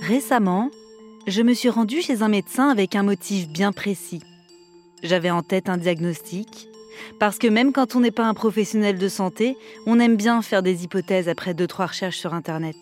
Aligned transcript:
Récemment, 0.00 0.70
je 1.26 1.42
me 1.42 1.52
suis 1.52 1.68
rendue 1.68 2.00
chez 2.00 2.22
un 2.22 2.28
médecin 2.28 2.70
avec 2.70 2.96
un 2.96 3.02
motif 3.02 3.48
bien 3.48 3.72
précis. 3.72 4.22
J'avais 5.02 5.30
en 5.30 5.42
tête 5.42 5.68
un 5.68 5.76
diagnostic, 5.76 6.68
parce 7.18 7.38
que 7.38 7.46
même 7.46 7.72
quand 7.72 7.94
on 7.94 8.00
n'est 8.00 8.10
pas 8.10 8.26
un 8.26 8.34
professionnel 8.34 8.98
de 8.98 9.08
santé, 9.08 9.56
on 9.86 10.00
aime 10.00 10.16
bien 10.16 10.40
faire 10.42 10.62
des 10.62 10.84
hypothèses 10.84 11.28
après 11.28 11.54
deux 11.54 11.66
trois 11.66 11.86
recherches 11.86 12.18
sur 12.18 12.34
Internet. 12.34 12.76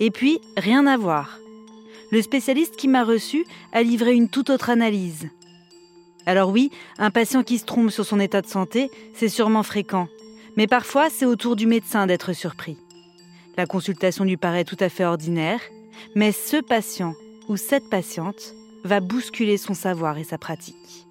Et 0.00 0.10
puis, 0.10 0.40
rien 0.56 0.86
à 0.86 0.96
voir. 0.96 1.38
Le 2.10 2.22
spécialiste 2.22 2.76
qui 2.76 2.88
m'a 2.88 3.04
reçu 3.04 3.46
a 3.72 3.82
livré 3.82 4.14
une 4.14 4.28
toute 4.28 4.50
autre 4.50 4.70
analyse. 4.70 5.28
Alors 6.26 6.50
oui, 6.50 6.70
un 6.98 7.10
patient 7.10 7.42
qui 7.44 7.58
se 7.58 7.64
trompe 7.64 7.90
sur 7.90 8.04
son 8.04 8.20
état 8.20 8.42
de 8.42 8.46
santé, 8.46 8.90
c'est 9.14 9.28
sûrement 9.28 9.62
fréquent. 9.62 10.08
Mais 10.56 10.66
parfois, 10.66 11.08
c'est 11.10 11.26
au 11.26 11.36
tour 11.36 11.54
du 11.54 11.66
médecin 11.66 12.06
d'être 12.06 12.32
surpris. 12.32 12.76
La 13.56 13.66
consultation 13.66 14.24
lui 14.24 14.36
paraît 14.36 14.64
tout 14.64 14.76
à 14.80 14.88
fait 14.88 15.04
ordinaire, 15.04 15.60
mais 16.14 16.32
ce 16.32 16.60
patient 16.60 17.14
ou 17.48 17.56
cette 17.56 17.88
patiente 17.88 18.54
va 18.84 19.00
bousculer 19.00 19.56
son 19.56 19.74
savoir 19.74 20.18
et 20.18 20.24
sa 20.24 20.38
pratique. 20.38 21.06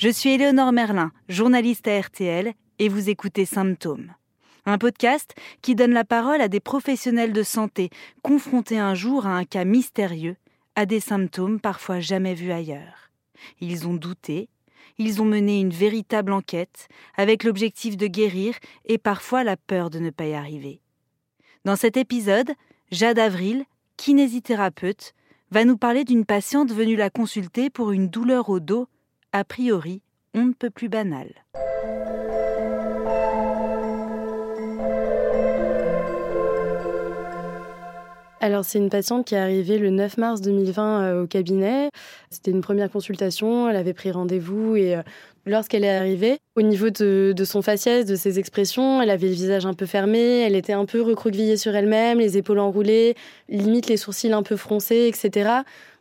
Je 0.00 0.08
suis 0.08 0.30
Éléonore 0.30 0.72
Merlin, 0.72 1.12
journaliste 1.28 1.86
à 1.86 2.00
RTL, 2.00 2.54
et 2.78 2.88
vous 2.88 3.10
écoutez 3.10 3.44
Symptômes. 3.44 4.14
Un 4.64 4.78
podcast 4.78 5.34
qui 5.60 5.74
donne 5.74 5.92
la 5.92 6.06
parole 6.06 6.40
à 6.40 6.48
des 6.48 6.58
professionnels 6.58 7.34
de 7.34 7.42
santé 7.42 7.90
confrontés 8.22 8.78
un 8.78 8.94
jour 8.94 9.26
à 9.26 9.36
un 9.36 9.44
cas 9.44 9.66
mystérieux, 9.66 10.36
à 10.74 10.86
des 10.86 11.00
symptômes 11.00 11.60
parfois 11.60 12.00
jamais 12.00 12.32
vus 12.32 12.50
ailleurs. 12.50 13.10
Ils 13.60 13.86
ont 13.86 13.92
douté, 13.92 14.48
ils 14.96 15.20
ont 15.20 15.26
mené 15.26 15.60
une 15.60 15.68
véritable 15.68 16.32
enquête 16.32 16.88
avec 17.18 17.44
l'objectif 17.44 17.98
de 17.98 18.06
guérir 18.06 18.54
et 18.86 18.96
parfois 18.96 19.44
la 19.44 19.58
peur 19.58 19.90
de 19.90 19.98
ne 19.98 20.08
pas 20.08 20.24
y 20.24 20.32
arriver. 20.32 20.80
Dans 21.66 21.76
cet 21.76 21.98
épisode, 21.98 22.52
Jade 22.90 23.18
Avril, 23.18 23.66
kinésithérapeute, 23.98 25.12
va 25.50 25.66
nous 25.66 25.76
parler 25.76 26.04
d'une 26.04 26.24
patiente 26.24 26.72
venue 26.72 26.96
la 26.96 27.10
consulter 27.10 27.68
pour 27.68 27.92
une 27.92 28.08
douleur 28.08 28.48
au 28.48 28.60
dos 28.60 28.88
a 29.32 29.44
priori, 29.44 30.02
on 30.34 30.46
ne 30.46 30.52
peut 30.52 30.70
plus 30.70 30.88
banal. 30.88 31.28
Alors 38.42 38.64
c'est 38.64 38.78
une 38.78 38.88
patiente 38.88 39.26
qui 39.26 39.34
est 39.34 39.38
arrivée 39.38 39.76
le 39.76 39.90
9 39.90 40.16
mars 40.16 40.40
2020 40.40 41.02
euh, 41.02 41.22
au 41.22 41.26
cabinet. 41.26 41.90
C'était 42.30 42.50
une 42.50 42.62
première 42.62 42.90
consultation, 42.90 43.68
elle 43.68 43.76
avait 43.76 43.92
pris 43.92 44.10
rendez-vous 44.10 44.76
et 44.76 44.96
euh, 44.96 45.02
lorsqu'elle 45.46 45.84
est 45.84 45.96
arrivée, 45.96 46.38
au 46.56 46.62
niveau 46.62 46.90
de, 46.90 47.34
son 47.44 47.62
faciès, 47.62 48.06
de 48.06 48.16
ses 48.16 48.38
expressions, 48.38 49.00
elle 49.02 49.10
avait 49.10 49.28
le 49.28 49.34
visage 49.34 49.66
un 49.66 49.74
peu 49.74 49.86
fermé, 49.86 50.40
elle 50.40 50.56
était 50.56 50.72
un 50.72 50.84
peu 50.84 51.00
recroquevillée 51.00 51.56
sur 51.56 51.74
elle-même, 51.74 52.18
les 52.18 52.36
épaules 52.36 52.58
enroulées, 52.58 53.14
limite 53.48 53.88
les 53.88 53.96
sourcils 53.96 54.32
un 54.32 54.42
peu 54.42 54.56
froncés, 54.56 55.08
etc. 55.08 55.50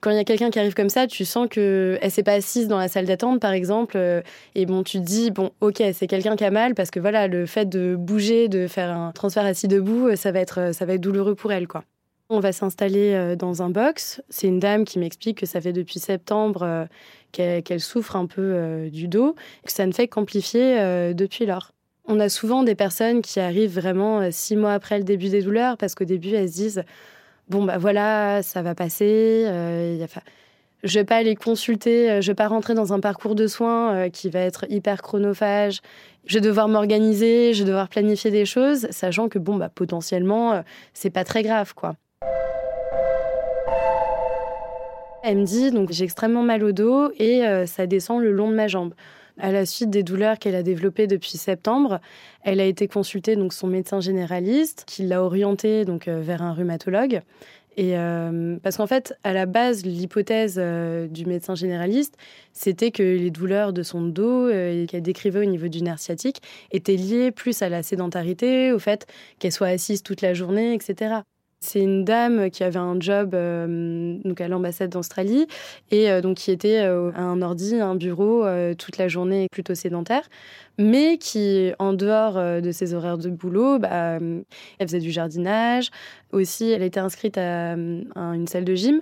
Quand 0.01 0.11
il 0.11 0.17
y 0.17 0.19
a 0.19 0.23
quelqu'un 0.23 0.49
qui 0.49 0.59
arrive 0.59 0.73
comme 0.73 0.89
ça, 0.89 1.07
tu 1.07 1.25
sens 1.25 1.47
que 1.49 1.97
elle 2.01 2.11
s'est 2.11 2.23
pas 2.23 2.33
assise 2.33 2.67
dans 2.67 2.77
la 2.77 2.87
salle 2.87 3.05
d'attente, 3.05 3.39
par 3.39 3.51
exemple, 3.51 3.97
euh, 3.97 4.21
et 4.55 4.65
bon, 4.65 4.83
tu 4.83 4.99
te 4.99 5.03
dis 5.03 5.31
bon, 5.31 5.51
ok, 5.61 5.81
c'est 5.93 6.07
quelqu'un 6.07 6.35
qui 6.35 6.45
a 6.45 6.51
mal 6.51 6.75
parce 6.75 6.91
que 6.91 6.99
voilà, 6.99 7.27
le 7.27 7.45
fait 7.45 7.67
de 7.67 7.95
bouger, 7.97 8.47
de 8.47 8.67
faire 8.67 8.89
un 8.89 9.11
transfert 9.11 9.45
assis 9.45 9.67
debout, 9.67 10.15
ça 10.15 10.31
va 10.31 10.39
être, 10.39 10.73
ça 10.73 10.85
va 10.85 10.93
être 10.93 11.01
douloureux 11.01 11.35
pour 11.35 11.51
elle, 11.51 11.67
quoi. 11.67 11.83
On 12.31 12.39
va 12.39 12.51
s'installer 12.51 13.13
euh, 13.15 13.35
dans 13.35 13.63
un 13.63 13.71
box. 13.71 14.21
C'est 14.29 14.47
une 14.47 14.59
dame 14.59 14.85
qui 14.85 14.99
m'explique 14.99 15.39
que 15.39 15.47
ça 15.47 15.59
fait 15.59 15.73
depuis 15.73 15.97
septembre 15.97 16.61
euh, 16.61 16.85
qu'elle 17.31 17.79
souffre 17.79 18.15
un 18.15 18.27
peu 18.27 18.41
euh, 18.41 18.89
du 18.91 19.07
dos, 19.07 19.33
que 19.65 19.71
ça 19.71 19.87
ne 19.87 19.91
fait 19.91 20.07
qu'amplifier 20.07 20.75
depuis 21.15 21.47
lors. 21.47 21.71
On 22.05 22.19
a 22.19 22.29
souvent 22.29 22.61
des 22.63 22.75
personnes 22.75 23.23
qui 23.23 23.39
arrivent 23.39 23.73
vraiment 23.73 24.31
six 24.31 24.55
mois 24.55 24.73
après 24.73 24.99
le 24.99 25.03
début 25.03 25.29
des 25.29 25.41
douleurs 25.41 25.77
parce 25.77 25.95
qu'au 25.95 26.05
début 26.05 26.29
elles 26.29 26.49
se 26.49 26.55
disent 26.55 26.83
bon 27.49 27.63
bah 27.65 27.77
voilà 27.77 28.41
ça 28.41 28.63
va 28.63 28.73
passer. 28.73 29.45
je 30.83 30.99
vais 30.99 31.05
pas 31.05 31.17
aller 31.17 31.35
consulter, 31.35 32.19
je 32.21 32.31
vais 32.31 32.35
pas 32.35 32.47
rentrer 32.47 32.73
dans 32.73 32.93
un 32.93 32.99
parcours 32.99 33.35
de 33.35 33.45
soins 33.45 34.09
qui 34.09 34.29
va 34.29 34.39
être 34.39 34.65
hyper 34.69 35.03
chronophage. 35.03 35.81
Je 36.25 36.35
vais 36.35 36.41
devoir 36.41 36.67
m'organiser, 36.67 37.53
je 37.53 37.63
vais 37.63 37.67
devoir 37.67 37.89
planifier 37.89 38.31
des 38.31 38.45
choses, 38.45 38.87
sachant 38.89 39.29
que 39.29 39.37
bon 39.37 39.55
bah 39.57 39.69
potentiellement 39.69 40.63
c'est 40.93 41.11
pas 41.11 41.23
très 41.23 41.43
grave 41.43 41.75
quoi. 41.75 41.95
Elle 45.21 45.39
me 45.39 45.43
dit 45.43 45.71
donc 45.71 45.91
j'ai 45.91 46.05
extrêmement 46.05 46.43
mal 46.43 46.63
au 46.63 46.71
dos 46.71 47.11
et 47.17 47.45
euh, 47.45 47.65
ça 47.65 47.87
descend 47.87 48.21
le 48.21 48.31
long 48.31 48.49
de 48.49 48.55
ma 48.55 48.67
jambe. 48.67 48.93
À 49.37 49.51
la 49.51 49.65
suite 49.65 49.89
des 49.89 50.03
douleurs 50.03 50.39
qu'elle 50.39 50.55
a 50.55 50.63
développées 50.63 51.07
depuis 51.07 51.31
septembre, 51.37 51.99
elle 52.43 52.59
a 52.59 52.65
été 52.65 52.87
consultée 52.87 53.35
donc 53.35 53.53
son 53.53 53.67
médecin 53.67 53.99
généraliste 53.99 54.83
qui 54.87 55.03
l'a 55.03 55.23
orientée 55.23 55.85
donc 55.85 56.07
euh, 56.07 56.21
vers 56.21 56.41
un 56.41 56.53
rhumatologue. 56.53 57.21
Et 57.77 57.97
euh, 57.97 58.57
parce 58.61 58.75
qu'en 58.77 58.87
fait, 58.87 59.13
à 59.23 59.31
la 59.31 59.45
base, 59.45 59.85
l'hypothèse 59.85 60.57
du 60.57 61.25
médecin 61.25 61.55
généraliste, 61.55 62.17
c'était 62.51 62.91
que 62.91 63.03
les 63.03 63.31
douleurs 63.31 63.71
de 63.71 63.83
son 63.83 64.01
dos 64.01 64.49
qu'elle 64.49 65.01
décrivait 65.01 65.39
au 65.39 65.49
niveau 65.49 65.69
du 65.69 65.81
nerf 65.81 65.99
sciatique 65.99 66.41
étaient 66.71 66.97
liées 66.97 67.31
plus 67.31 67.61
à 67.61 67.69
la 67.69 67.81
sédentarité, 67.81 68.73
au 68.73 68.79
fait 68.79 69.07
qu'elle 69.37 69.53
soit 69.53 69.67
assise 69.67 70.03
toute 70.03 70.21
la 70.21 70.33
journée, 70.33 70.73
etc. 70.73 71.21
C'est 71.61 71.81
une 71.81 72.05
dame 72.05 72.49
qui 72.51 72.63
avait 72.63 72.79
un 72.79 72.97
job 73.01 73.31
euh, 73.33 74.17
donc 74.23 74.39
à 74.39 74.47
l'ambassade 74.47 74.91
d'Australie 74.91 75.45
et 75.91 76.09
euh, 76.09 76.21
donc 76.21 76.37
qui 76.37 76.51
était 76.51 76.79
euh, 76.79 77.11
à 77.15 77.21
un 77.21 77.41
ordi, 77.41 77.75
un 77.75 77.95
bureau 77.95 78.45
toute 78.77 78.97
la 78.97 79.09
journée 79.09 79.47
plutôt 79.51 79.75
sédentaire, 79.75 80.23
mais 80.77 81.17
qui, 81.17 81.71
en 81.77 81.91
dehors 81.93 82.35
de 82.35 82.71
ses 82.71 82.93
horaires 82.93 83.17
de 83.17 83.29
boulot, 83.29 83.79
bah, 83.79 84.19
elle 84.19 84.87
faisait 84.87 84.99
du 84.99 85.11
jardinage. 85.11 85.89
Aussi, 86.31 86.69
elle 86.69 86.83
était 86.83 86.99
inscrite 86.99 87.37
à, 87.37 87.73
une 87.73 88.47
salle 88.47 88.63
de 88.65 88.75
gym. 88.75 89.01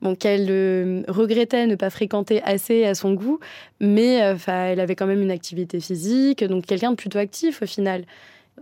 Bon, 0.00 0.14
qu'elle 0.14 1.04
regrettait 1.08 1.66
ne 1.66 1.74
pas 1.74 1.90
fréquenter 1.90 2.40
assez 2.42 2.84
à 2.84 2.94
son 2.94 3.14
goût, 3.14 3.40
mais 3.80 4.20
elle 4.46 4.80
avait 4.80 4.94
quand 4.94 5.06
même 5.06 5.22
une 5.22 5.32
activité 5.32 5.80
physique, 5.80 6.44
donc 6.44 6.66
quelqu'un 6.66 6.92
de 6.92 6.96
plutôt 6.96 7.18
actif 7.18 7.62
au 7.62 7.66
final. 7.66 8.04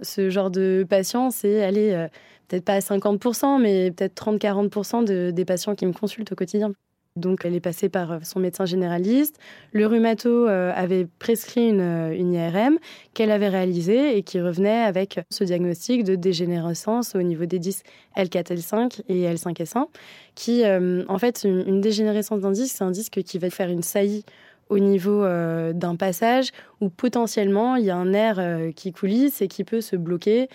Ce 0.03 0.31
genre 0.31 0.51
de 0.51 0.87
patient, 0.89 1.31
c'est 1.31 1.63
aller 1.63 2.09
peut-être 2.49 2.65
pas 2.65 2.75
à 2.75 2.79
50%, 2.81 3.61
mais 3.61 3.91
peut-être 3.91 4.15
30-40% 4.15 5.33
des 5.33 5.45
patients 5.45 5.75
qui 5.75 5.87
me 5.87 5.93
consultent 5.93 6.33
au 6.33 6.37
quotidien. 6.37 6.73
Donc, 7.17 7.45
elle 7.45 7.55
est 7.55 7.61
passée 7.61 7.89
par 7.89 8.13
euh, 8.13 8.19
son 8.23 8.41
médecin 8.41 8.67
généraliste. 8.67 9.39
Le 9.73 9.87
rhumato 9.87 10.29
euh, 10.29 10.71
avait 10.75 11.07
prescrit 11.19 11.69
une, 11.69 11.81
euh, 11.81 12.15
une 12.15 12.35
IRM 12.35 12.79
qu'elle 13.15 13.31
avait 13.31 13.49
réalisée 13.49 14.19
et 14.19 14.23
qui 14.23 14.41
revenait 14.41 14.83
avec 14.83 15.21
ce 15.31 15.43
diagnostic 15.43 16.05
de 16.05 16.15
dégénérescence 16.15 17.15
au 17.15 17.23
niveau 17.23 17.47
des 17.47 17.59
disques 17.59 17.87
L4, 18.17 18.55
L5 18.55 19.01
et 19.09 19.33
L5S1, 19.33 19.87
qui, 20.35 20.65
en 20.67 21.19
fait, 21.19 21.45
une, 21.45 21.81
dégénérescence 21.81 22.41
d'un 22.41 22.51
disque, 22.51 22.77
c'est 22.77 22.85
un 22.85 22.91
disque 22.91 23.23
qui 23.23 23.39
va 23.39 23.49
faire 23.49 23.71
une 23.71 23.83
saillie 23.83 24.25
au 24.69 24.79
niveau 24.79 25.23
d'un 25.25 25.97
passage 25.97 26.51
où 26.81 26.89
potentiellement 26.89 27.77
il 27.77 27.85
y 27.87 27.91
a 27.91 27.97
un 27.97 28.07
nerf 28.07 28.41
qui 28.75 28.93
coulisse 28.93 29.41
et 29.41 29.49
qui 29.49 29.65
peut 29.65 29.81
se 29.81 29.97
bloquer 29.97 30.49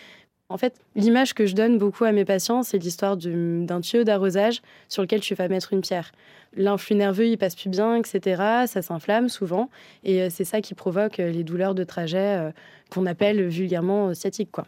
en 0.51 0.57
fait, 0.57 0.75
l'image 0.95 1.33
que 1.33 1.45
je 1.45 1.55
donne 1.55 1.77
beaucoup 1.77 2.03
à 2.03 2.11
mes 2.11 2.25
patients, 2.25 2.61
c'est 2.63 2.77
l'histoire 2.77 3.15
d'un 3.17 3.81
tuyau 3.81 4.03
d'arrosage 4.03 4.61
sur 4.89 5.01
lequel 5.01 5.21
tu 5.21 5.33
vas 5.33 5.47
mettre 5.47 5.73
une 5.73 5.81
pierre. 5.81 6.11
L'influx 6.55 6.95
nerveux, 6.95 7.27
il 7.27 7.37
passe 7.37 7.55
plus 7.55 7.69
bien, 7.69 7.95
etc. 7.95 8.65
Ça 8.67 8.81
s'inflamme 8.81 9.29
souvent. 9.29 9.69
Et 10.03 10.21
euh, 10.21 10.27
c'est 10.29 10.43
ça 10.43 10.59
qui 10.59 10.73
provoque 10.73 11.19
euh, 11.19 11.31
les 11.31 11.45
douleurs 11.45 11.75
de 11.75 11.85
trajet 11.85 12.37
euh, 12.37 12.51
qu'on 12.89 13.05
appelle 13.05 13.47
vulgairement 13.47 14.13
sciatiques. 14.13 14.51
Quoi. 14.51 14.65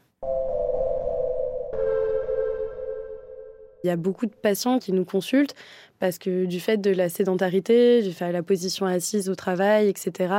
Il 3.84 3.88
y 3.88 3.90
a 3.90 3.98
beaucoup 3.98 4.26
de 4.26 4.34
patients 4.34 4.80
qui 4.80 4.94
nous 4.94 5.04
consultent 5.04 5.56
parce 6.00 6.18
que 6.18 6.46
du 6.46 6.60
fait 6.60 6.78
de 6.78 6.92
la 6.92 7.10
sédentarité, 7.10 8.02
du 8.02 8.12
fait 8.12 8.28
de 8.28 8.34
la 8.34 8.44
position 8.44 8.86
assise 8.86 9.30
au 9.30 9.36
travail, 9.36 9.88
etc., 9.88 10.34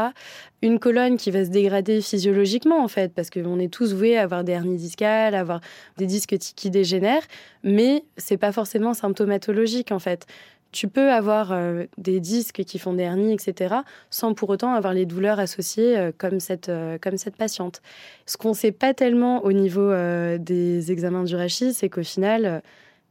une 0.63 0.79
colonne 0.79 1.17
qui 1.17 1.31
va 1.31 1.45
se 1.45 1.51
dégrader 1.51 2.01
physiologiquement 2.01 2.83
en 2.83 2.89
fait, 2.89 3.13
parce 3.15 3.31
qu'on 3.31 3.59
est 3.59 3.73
tous 3.73 3.95
voués 3.95 4.17
à 4.17 4.23
avoir 4.23 4.45
des 4.45 4.53
hernies 4.53 4.77
discales, 4.77 5.35
à 5.35 5.41
avoir 5.41 5.61
des 5.99 6.07
disques 6.07 6.37
qui 6.39 6.71
dégénèrent, 6.71 7.27
mais 7.63 8.05
c'est 8.17 8.37
pas 8.37 8.53
forcément 8.53 8.95
symptomatologique 8.95 9.93
en 9.93 9.99
fait 9.99 10.27
tu 10.75 10.89
peux 10.89 11.13
avoir 11.13 11.53
euh, 11.53 11.85
des 11.99 12.19
disques 12.19 12.65
qui 12.65 12.81
font 12.81 12.95
des 12.95 13.05
hernies, 13.05 13.33
etc., 13.33 13.77
sans 14.11 14.35
pour 14.35 14.51
autant 14.51 14.75
avoir 14.75 14.93
les 14.93 15.07
douleurs 15.07 15.39
associées 15.39 15.97
euh, 15.97 16.11
comme, 16.19 16.41
cette, 16.41 16.69
euh, 16.69 16.99
comme 17.01 17.17
cette 17.17 17.37
patiente. 17.37 17.81
Ce 18.27 18.37
qu'on 18.37 18.49
ne 18.49 18.55
sait 18.55 18.73
pas 18.73 18.93
tellement 18.93 19.45
au 19.45 19.53
niveau 19.53 19.93
des 20.39 20.91
examens 20.91 21.23
du 21.23 21.37
rachis, 21.37 21.75
c'est 21.75 21.89
qu'au 21.89 22.03
final, 22.03 22.63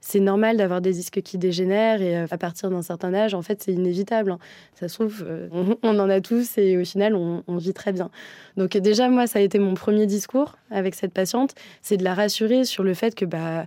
c'est 0.06 0.20
normal 0.20 0.58
d'avoir 0.58 0.82
des 0.82 0.92
disques 0.92 1.22
qui 1.22 1.38
dégénèrent 1.38 2.02
et 2.02 2.18
à 2.18 2.38
partir 2.38 2.70
d'un 2.70 2.82
certain 2.82 3.14
âge, 3.14 3.34
en 3.34 3.42
fait, 3.42 3.64
c'est 3.64 3.72
inévitable. 3.72 4.32
Hein. 4.32 4.40
Ça 4.74 4.90
se 4.90 4.96
trouve, 4.96 5.26
on, 5.82 5.98
en 5.98 6.10
a 6.10 6.20
tous 6.20 6.58
et 6.58 6.78
au 6.78 6.84
final, 6.84 7.16
on, 7.16 7.42
on, 7.48 7.56
vit 7.56 7.74
très 7.74 7.94
bien. 7.94 8.10
Donc 8.58 8.76
déjà, 8.76 9.08
moi, 9.08 9.28
ça 9.28 9.40
a 9.40 9.42
été 9.42 9.60
mon 9.60 9.76
premier 9.76 10.06
discours 10.06 10.58
avec 10.72 10.94
cette 10.96 11.14
patiente, 11.14 11.56
c'est 11.82 11.96
de 11.96 12.04
la 12.04 12.14
rassurer 12.14 12.66
sur 12.66 12.84
le 12.84 12.94
fait 12.94 13.16
que 13.16 13.24
bah, 13.24 13.66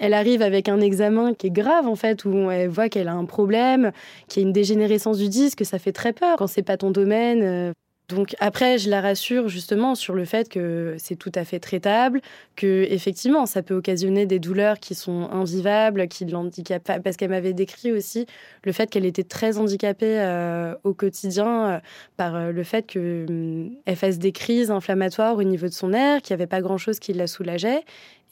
elle 0.00 0.12
arrive 0.12 0.42
avec 0.42 0.68
un 0.68 0.80
examen 0.80 1.34
qui 1.34 1.46
est 1.46 1.50
grave 1.50 1.86
en 1.86 1.94
fait, 1.94 2.24
où 2.24 2.50
elle 2.50 2.68
voit 2.68 2.88
qu'elle 2.88 3.08
a 3.08 3.14
un 3.14 3.24
problème, 3.24 3.92
qu'il 4.26 4.42
y 4.42 4.44
a 4.44 4.48
une 4.48 4.52
dégénérescence 4.52 5.18
du 5.18 5.28
disque, 5.28 5.64
ça 5.64 5.78
fait 5.78 5.92
très 5.92 6.12
peur 6.12 6.36
quand 6.36 6.48
c'est 6.48 6.62
pas 6.62 6.76
ton 6.76 6.90
domaine. 6.90 7.72
Euh. 8.10 8.14
Donc 8.16 8.34
après, 8.40 8.78
je 8.78 8.88
la 8.88 9.00
rassure 9.00 9.48
justement 9.48 9.94
sur 9.94 10.14
le 10.14 10.24
fait 10.24 10.48
que 10.48 10.96
c'est 10.98 11.16
tout 11.16 11.32
à 11.34 11.44
fait 11.44 11.60
traitable, 11.60 12.20
que 12.56 12.86
effectivement, 12.90 13.46
ça 13.46 13.62
peut 13.62 13.74
occasionner 13.74 14.26
des 14.26 14.38
douleurs 14.38 14.80
qui 14.80 14.94
sont 14.94 15.28
invivables, 15.30 16.08
qui 16.08 16.24
l'handicapent, 16.24 17.02
parce 17.02 17.16
qu'elle 17.16 17.30
m'avait 17.30 17.52
décrit 17.52 17.92
aussi 17.92 18.26
le 18.64 18.72
fait 18.72 18.90
qu'elle 18.90 19.04
était 19.06 19.24
très 19.24 19.58
handicapée 19.58 20.20
euh, 20.20 20.74
au 20.84 20.94
quotidien 20.94 21.68
euh, 21.68 21.80
par 22.16 22.50
le 22.50 22.64
fait 22.64 22.86
qu'elle 22.86 23.26
hum, 23.28 23.70
fasse 23.94 24.18
des 24.18 24.32
crises 24.32 24.70
inflammatoires 24.70 25.36
au 25.36 25.42
niveau 25.42 25.66
de 25.66 25.72
son 25.72 25.92
air, 25.92 26.22
qu'il 26.22 26.34
n'y 26.34 26.40
avait 26.40 26.48
pas 26.48 26.60
grand-chose 26.60 26.98
qui 26.98 27.12
la 27.12 27.26
soulageait, 27.26 27.84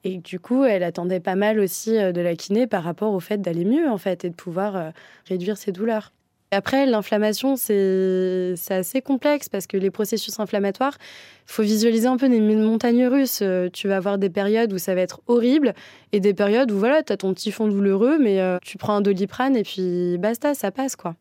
et 0.04 0.18
du 0.18 0.38
coup, 0.38 0.64
elle 0.64 0.84
attendait 0.84 1.18
pas 1.18 1.34
mal 1.34 1.58
aussi 1.58 1.98
euh, 1.98 2.12
de 2.12 2.20
la 2.20 2.36
kiné 2.36 2.68
par 2.68 2.84
rapport 2.84 3.12
au 3.12 3.18
fait 3.18 3.38
d'aller 3.38 3.64
mieux, 3.64 3.88
en 3.90 3.98
fait, 3.98 4.24
et 4.24 4.30
de 4.30 4.34
pouvoir 4.36 4.76
euh, 4.76 4.90
réduire 5.26 5.56
ses 5.56 5.72
douleurs. 5.72 6.12
Après, 6.52 6.86
l'inflammation, 6.86 7.56
c'est 7.56 8.54
assez 8.70 9.02
complexe 9.02 9.48
parce 9.48 9.66
que 9.66 9.76
les 9.76 9.90
processus 9.90 10.38
inflammatoires, 10.38 10.96
faut 11.44 11.62
visualiser 11.62 12.06
un 12.06 12.16
peu 12.16 12.28
des 12.28 12.40
montagnes 12.40 13.06
russes. 13.06 13.40
Euh, 13.42 13.68
tu 13.72 13.88
vas 13.88 13.96
avoir 13.96 14.18
des 14.18 14.30
périodes 14.30 14.72
où 14.72 14.78
ça 14.78 14.94
va 14.94 15.00
être 15.00 15.20
horrible 15.26 15.74
et 16.12 16.20
des 16.20 16.34
périodes 16.34 16.70
où 16.70 16.78
voilà, 16.78 17.02
tu 17.02 17.12
as 17.12 17.16
ton 17.16 17.34
petit 17.34 17.52
fond 17.52 17.68
douloureux, 17.68 18.18
mais 18.18 18.40
tu 18.62 18.78
prends 18.78 18.96
un 18.96 19.00
doliprane 19.00 19.56
et 19.56 19.62
puis 19.62 20.18
basta, 20.18 20.54
ça 20.54 20.70
passe 20.70 20.96
quoi. 20.96 21.14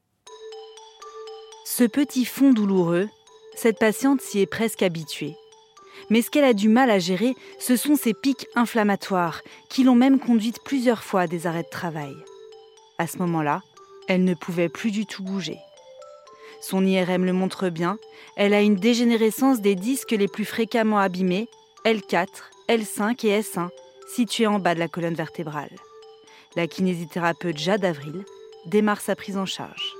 Ce 1.66 1.84
petit 1.84 2.26
fond 2.26 2.54
douloureux, 2.54 3.10
cette 3.56 3.80
patiente 3.80 4.22
s'y 4.22 4.40
est 4.40 4.46
presque 4.46 4.84
habituée. 4.84 5.36
Mais 6.10 6.22
ce 6.22 6.30
qu'elle 6.30 6.44
a 6.44 6.54
du 6.54 6.70
mal 6.70 6.92
à 6.92 7.00
gérer, 7.00 7.34
ce 7.60 7.76
sont 7.76 7.96
ces 7.96 8.14
pics 8.14 8.48
inflammatoires 8.56 9.42
qui 9.70 9.84
l'ont 9.84 9.96
même 9.96 10.20
conduite 10.20 10.60
plusieurs 10.64 11.04
fois 11.04 11.22
à 11.22 11.28
des 11.28 11.48
arrêts 11.48 11.64
de 11.64 11.70
travail. 11.70 12.14
À 12.98 13.08
ce 13.08 13.18
moment-là, 13.18 13.62
elle 14.08 14.24
ne 14.24 14.34
pouvait 14.34 14.70
plus 14.70 14.92
du 14.92 15.06
tout 15.06 15.24
bouger. 15.24 15.60
Son 16.62 16.86
IRM 16.86 17.26
le 17.26 17.34
montre 17.34 17.70
bien, 17.70 17.98
elle 18.36 18.54
a 18.54 18.62
une 18.62 18.76
dégénérescence 18.76 19.62
des 19.62 19.76
disques 19.76 20.12
les 20.12 20.28
plus 20.28 20.46
fréquemment 20.46 21.00
abîmés, 21.00 21.48
L4, 21.86 22.28
L5 22.70 23.26
et 23.28 23.42
S1, 23.42 23.70
situés 24.08 24.48
en 24.48 24.60
bas 24.60 24.74
de 24.74 24.80
la 24.80 24.88
colonne 24.88 25.14
vertébrale. 25.14 25.76
La 26.56 26.68
kinésithérapeute 26.68 27.58
Jade 27.58 27.86
Avril 27.86 28.26
démarre 28.66 29.02
sa 29.02 29.16
prise 29.16 29.38
en 29.38 29.46
charge. 29.46 29.94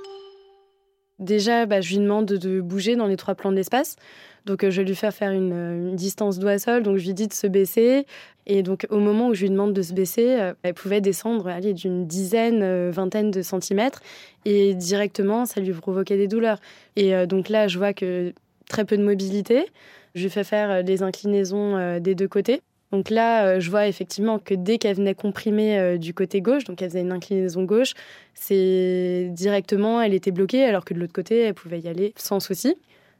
Déjà, 1.18 1.64
bah, 1.64 1.80
je 1.80 1.90
lui 1.90 1.98
demande 1.98 2.26
de 2.26 2.60
bouger 2.60 2.94
dans 2.94 3.06
les 3.06 3.16
trois 3.16 3.34
plans 3.34 3.50
de 3.50 3.56
l'espace. 3.56 3.96
Donc, 4.44 4.62
euh, 4.62 4.70
je 4.70 4.80
vais 4.80 4.86
lui 4.86 4.94
faire 4.94 5.14
faire 5.14 5.32
une, 5.32 5.96
distance 5.96 6.38
doigt-sol. 6.38 6.82
Donc, 6.82 6.98
je 6.98 7.06
lui 7.06 7.14
dis 7.14 7.26
de 7.26 7.32
se 7.32 7.46
baisser. 7.46 8.06
Et 8.46 8.62
donc, 8.62 8.86
au 8.90 8.98
moment 8.98 9.28
où 9.28 9.34
je 9.34 9.42
lui 9.42 9.50
demande 9.50 9.72
de 9.72 9.82
se 9.82 9.92
baisser, 9.92 10.38
euh, 10.38 10.54
elle 10.62 10.74
pouvait 10.74 11.00
descendre 11.00 11.50
d'une 11.72 12.06
dizaine, 12.06 12.62
euh, 12.62 12.90
vingtaine 12.92 13.30
de 13.30 13.42
centimètres. 13.42 14.02
Et 14.44 14.74
directement, 14.74 15.46
ça 15.46 15.60
lui 15.60 15.72
provoquait 15.72 16.16
des 16.16 16.28
douleurs. 16.28 16.60
Et 16.94 17.26
donc 17.26 17.48
là, 17.48 17.66
je 17.66 17.78
vois 17.78 17.92
que 17.92 18.32
très 18.68 18.84
peu 18.84 18.96
de 18.96 19.02
mobilité. 19.02 19.66
Je 20.14 20.22
lui 20.22 20.30
fais 20.30 20.44
faire 20.44 20.82
les 20.82 21.02
inclinaisons 21.02 21.98
des 21.98 22.14
deux 22.14 22.28
côtés. 22.28 22.62
Donc 22.92 23.10
là, 23.10 23.58
je 23.58 23.68
vois 23.68 23.88
effectivement 23.88 24.38
que 24.38 24.54
dès 24.54 24.78
qu'elle 24.78 24.96
venait 24.96 25.14
comprimer 25.14 25.98
du 25.98 26.14
côté 26.14 26.40
gauche, 26.40 26.64
donc 26.64 26.80
elle 26.82 26.90
faisait 26.90 27.00
une 27.00 27.12
inclinaison 27.12 27.64
gauche, 27.64 27.94
c'est 28.34 29.28
directement, 29.32 30.00
elle 30.00 30.14
était 30.14 30.30
bloquée, 30.30 30.64
alors 30.64 30.84
que 30.84 30.94
de 30.94 31.00
l'autre 31.00 31.12
côté, 31.12 31.40
elle 31.40 31.54
pouvait 31.54 31.80
y 31.80 31.88
aller 31.88 32.12
sans 32.16 32.38
souci. 32.38 32.76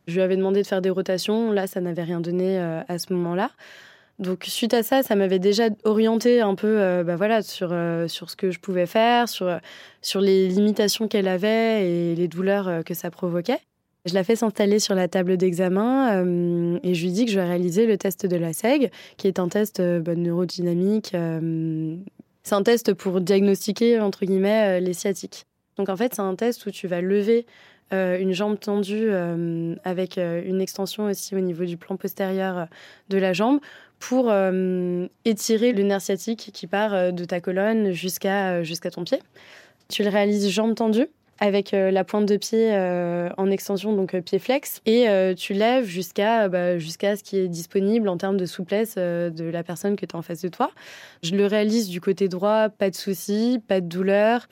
Je 0.06 0.14
lui 0.14 0.22
avais 0.22 0.36
demandé 0.36 0.62
de 0.62 0.66
faire 0.66 0.82
des 0.82 0.90
rotations. 0.90 1.50
Là, 1.52 1.66
ça 1.66 1.80
n'avait 1.80 2.04
rien 2.04 2.20
donné 2.20 2.58
euh, 2.58 2.80
à 2.88 2.98
ce 2.98 3.12
moment-là. 3.12 3.50
Donc 4.18 4.44
suite 4.44 4.72
à 4.72 4.82
ça, 4.82 5.02
ça 5.02 5.14
m'avait 5.14 5.38
déjà 5.38 5.64
orienté 5.84 6.40
un 6.40 6.54
peu 6.54 6.80
euh, 6.80 7.04
bah 7.04 7.16
voilà, 7.16 7.42
sur, 7.42 7.70
euh, 7.72 8.08
sur 8.08 8.30
ce 8.30 8.36
que 8.36 8.50
je 8.50 8.60
pouvais 8.60 8.86
faire, 8.86 9.28
sur, 9.28 9.58
sur 10.00 10.20
les 10.20 10.48
limitations 10.48 11.06
qu'elle 11.06 11.28
avait 11.28 11.86
et 11.86 12.14
les 12.14 12.28
douleurs 12.28 12.82
que 12.84 12.94
ça 12.94 13.10
provoquait. 13.10 13.58
Je 14.06 14.14
la 14.14 14.25
fais 14.25 14.37
s'installer 14.37 14.79
sur 14.79 14.94
la 14.94 15.08
table 15.08 15.37
d'examen 15.37 16.23
et 16.82 16.94
je 16.94 17.03
lui 17.05 17.12
dis 17.12 17.25
que 17.25 17.31
je 17.31 17.38
vais 17.38 17.47
réaliser 17.47 17.87
le 17.87 17.99
test 17.99 18.25
de 18.25 18.37
la 18.37 18.53
SEG, 18.53 18.91
qui 19.17 19.26
est 19.26 19.38
un 19.38 19.49
test 19.49 19.82
bah, 19.82 20.14
neurodynamique. 20.14 21.12
c'est 22.44 22.55
un 22.55 22.62
test 22.62 22.94
pour 22.94 23.20
diagnostiquer, 23.20 23.99
entre 23.99 24.25
guillemets, 24.25 24.81
les 24.81 24.93
sciatiques. 24.93 25.44
Donc 25.76 25.88
en 25.88 25.97
fait, 25.97 26.14
c'est 26.14 26.23
un 26.23 26.35
test 26.37 26.67
où 26.67 26.70
tu 26.70 26.87
vas 26.87 27.00
lever 27.00 27.47
euh, 27.93 28.19
une 28.19 28.32
jambe 28.32 28.58
tendue 28.58 29.06
euh, 29.11 29.76
avec 29.85 30.19
euh, 30.19 30.43
une 30.44 30.61
extension 30.61 31.05
aussi 31.05 31.37
au 31.37 31.41
niveau 31.41 31.64
du 31.64 31.76
plan 31.76 31.97
postérieur 31.97 32.67
de 33.09 33.19
la 33.19 33.32
jambe 33.32 33.61
pour 34.00 34.31
étirer 35.25 35.73
le 35.73 35.82
nerf 35.82 36.02
sciatique 36.02 36.50
qui 36.52 36.67
part 36.67 37.14
de 37.14 37.25
ta 37.25 37.41
colonne 37.41 37.93
jusqu'à 37.93 38.62
ton 38.93 39.05
pied. 39.05 39.20
Tu 39.88 40.02
le 40.02 40.11
réalises 40.11 40.50
jambe 40.50 40.75
tendue 40.75 41.09
avec 41.38 41.73
la 41.73 42.05
pointe 42.05 42.27
de 42.27 42.37
pied 42.37 42.73
en 43.37 43.50
extension, 43.50 43.94
donc 43.94 44.19
pied 44.21 44.38
flex, 44.38 44.81
et 44.87 45.06
tu 45.37 45.53
lèves 45.53 45.85
jusqu'à 45.85 46.49
bah, 46.49 46.79
jusqu'à 46.79 47.17
ce 47.17 47.23
qui 47.23 47.38
est 47.38 47.49
disponible 47.49 48.09
en 48.09 48.17
termes 48.17 48.37
de 48.37 48.47
souplesse 48.47 48.97
de 48.97 49.44
la 49.44 49.62
personne 49.62 49.97
que 49.97 50.06
tu 50.06 50.17
as 50.17 50.19
en 50.19 50.23
face 50.23 50.43
de 50.43 50.49
toi. 50.49 50.71
Je 51.23 51.35
le 51.35 51.47
réalise 51.47 51.88
du 51.88 52.00
côté 52.00 52.29
droit, 52.29 52.69
pas 52.69 52.91
de 52.91 52.97
souci, 52.97 53.61
pas 53.67 53.81
de 53.81 53.87
douleur. 53.87 54.47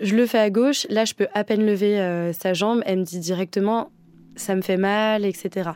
Je 0.00 0.16
le 0.16 0.26
fais 0.26 0.38
à 0.38 0.50
gauche, 0.50 0.86
là 0.90 1.04
je 1.04 1.14
peux 1.14 1.28
à 1.34 1.44
peine 1.44 1.64
lever 1.64 2.00
euh, 2.00 2.32
sa 2.32 2.52
jambe, 2.52 2.82
elle 2.84 3.00
me 3.00 3.04
dit 3.04 3.20
directement 3.20 3.90
ça 4.36 4.56
me 4.56 4.62
fait 4.62 4.76
mal, 4.76 5.24
etc. 5.24 5.70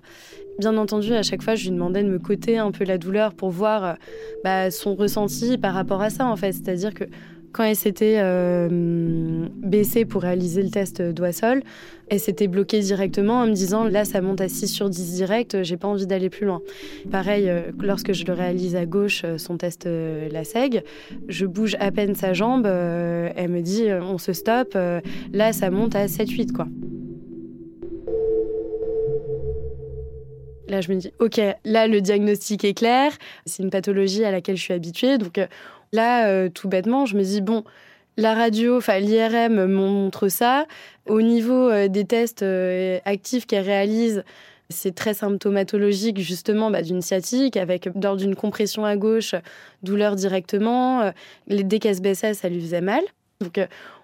Bien 0.58 0.76
entendu, 0.76 1.14
à 1.14 1.22
chaque 1.22 1.42
fois, 1.42 1.54
je 1.54 1.64
lui 1.64 1.70
demandais 1.70 2.02
de 2.02 2.08
me 2.08 2.18
coter 2.18 2.58
un 2.58 2.72
peu 2.72 2.82
la 2.82 2.98
douleur 2.98 3.32
pour 3.34 3.50
voir 3.50 3.84
euh, 3.84 3.94
bah, 4.42 4.72
son 4.72 4.96
ressenti 4.96 5.56
par 5.58 5.74
rapport 5.74 6.02
à 6.02 6.10
ça, 6.10 6.26
en 6.26 6.34
fait. 6.34 6.50
C'est-à-dire 6.50 6.92
que 6.92 7.04
quand 7.52 7.64
elle 7.64 7.76
s'était 7.76 8.18
euh, 8.18 8.68
baissée 9.56 10.04
pour 10.04 10.22
réaliser 10.22 10.62
le 10.62 10.70
test 10.70 11.02
doigt-sol, 11.02 11.62
elle 12.08 12.20
s'était 12.20 12.48
bloquée 12.48 12.80
directement 12.80 13.40
en 13.40 13.46
me 13.46 13.52
disant 13.52 13.84
là 13.84 14.04
ça 14.04 14.20
monte 14.20 14.40
à 14.40 14.48
6 14.48 14.68
sur 14.68 14.90
10 14.90 15.14
direct, 15.14 15.62
j'ai 15.62 15.76
pas 15.76 15.88
envie 15.88 16.06
d'aller 16.06 16.30
plus 16.30 16.46
loin. 16.46 16.60
Pareil, 17.10 17.48
euh, 17.48 17.70
lorsque 17.80 18.12
je 18.12 18.24
le 18.24 18.32
réalise 18.32 18.76
à 18.76 18.86
gauche, 18.86 19.22
euh, 19.24 19.38
son 19.38 19.56
test 19.56 19.86
la 19.86 20.44
SEG, 20.44 20.82
je 21.28 21.46
bouge 21.46 21.76
à 21.80 21.90
peine 21.90 22.14
sa 22.14 22.32
jambe, 22.32 22.66
elle 22.66 23.50
me 23.50 23.60
dit 23.60 23.86
on 23.92 24.18
se 24.18 24.32
stoppe, 24.32 24.76
là 25.32 25.52
ça 25.52 25.70
monte 25.70 25.94
à 25.94 26.06
7-8 26.06 26.52
quoi. 26.52 26.66
Là, 30.68 30.82
je 30.82 30.92
me 30.92 30.98
dis, 30.98 31.10
OK, 31.18 31.40
là, 31.64 31.86
le 31.86 32.02
diagnostic 32.02 32.62
est 32.62 32.74
clair. 32.74 33.12
C'est 33.46 33.62
une 33.62 33.70
pathologie 33.70 34.24
à 34.24 34.30
laquelle 34.30 34.56
je 34.58 34.62
suis 34.62 34.74
habituée. 34.74 35.16
Donc, 35.16 35.40
Là, 35.92 36.28
euh, 36.28 36.48
tout 36.48 36.68
bêtement, 36.68 37.06
je 37.06 37.16
me 37.16 37.22
dis, 37.22 37.40
bon, 37.40 37.64
la 38.16 38.34
radio, 38.34 38.78
enfin 38.78 38.98
l'IRM 38.98 39.66
montre 39.66 40.28
ça. 40.28 40.66
Au 41.06 41.22
niveau 41.22 41.70
euh, 41.70 41.88
des 41.88 42.04
tests 42.04 42.42
euh, 42.42 42.98
actifs 43.04 43.46
qu'elle 43.46 43.64
réalise, 43.64 44.24
c'est 44.70 44.94
très 44.94 45.14
symptomatologique 45.14 46.18
justement 46.18 46.70
bah, 46.70 46.82
d'une 46.82 47.00
sciatique 47.00 47.56
avec 47.56 47.88
lors 48.02 48.16
d'une 48.16 48.36
compression 48.36 48.84
à 48.84 48.96
gauche, 48.96 49.34
douleur 49.82 50.14
directement. 50.14 51.10
dès 51.46 51.78
qu'elle 51.78 51.96
se 51.96 52.02
baissait, 52.02 52.34
ça 52.34 52.50
lui 52.50 52.60
faisait 52.60 52.82
mal. 52.82 53.02
Donc 53.40 53.58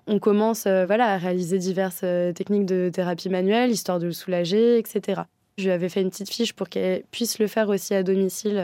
on 0.07 0.19
commence 0.19 0.67
voilà, 0.67 1.13
à 1.13 1.19
réaliser 1.19 1.59
diverses 1.59 2.05
techniques 2.35 2.65
de 2.65 2.89
thérapie 2.91 3.29
manuelle, 3.29 3.71
histoire 3.73 3.99
de 3.99 4.07
le 4.07 4.13
soulager, 4.13 4.79
etc. 4.79 5.25
Je 5.57 5.65
lui 5.65 5.71
avais 5.71 5.89
fait 5.89 6.03
une 6.03 6.11
petite 6.11 6.31
fiche 6.31 6.53
pour 6.53 6.69
qu'elle 6.69 7.05
puisse 7.11 7.39
le 7.39 7.47
faire 7.47 7.69
aussi 7.69 7.95
à 7.95 8.03
domicile 8.03 8.59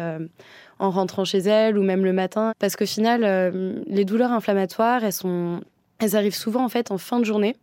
en 0.81 0.91
rentrant 0.91 1.25
chez 1.25 1.39
elle 1.39 1.79
ou 1.79 1.83
même 1.83 2.05
le 2.05 2.13
matin. 2.13 2.53
Parce 2.59 2.75
qu'au 2.75 2.87
final, 2.87 3.23
euh, 3.23 3.75
les 3.87 4.05
douleurs 4.05 4.33
inflammatoires, 4.33 5.05
elles, 5.05 5.13
sont, 5.13 5.61
elles 5.99 6.17
arrivent 6.17 6.35
souvent 6.35 6.65
en 6.65 6.69
fait 6.69 6.91
en 6.91 6.99
fin 6.99 7.21
de 7.21 7.25
journée. 7.25 7.55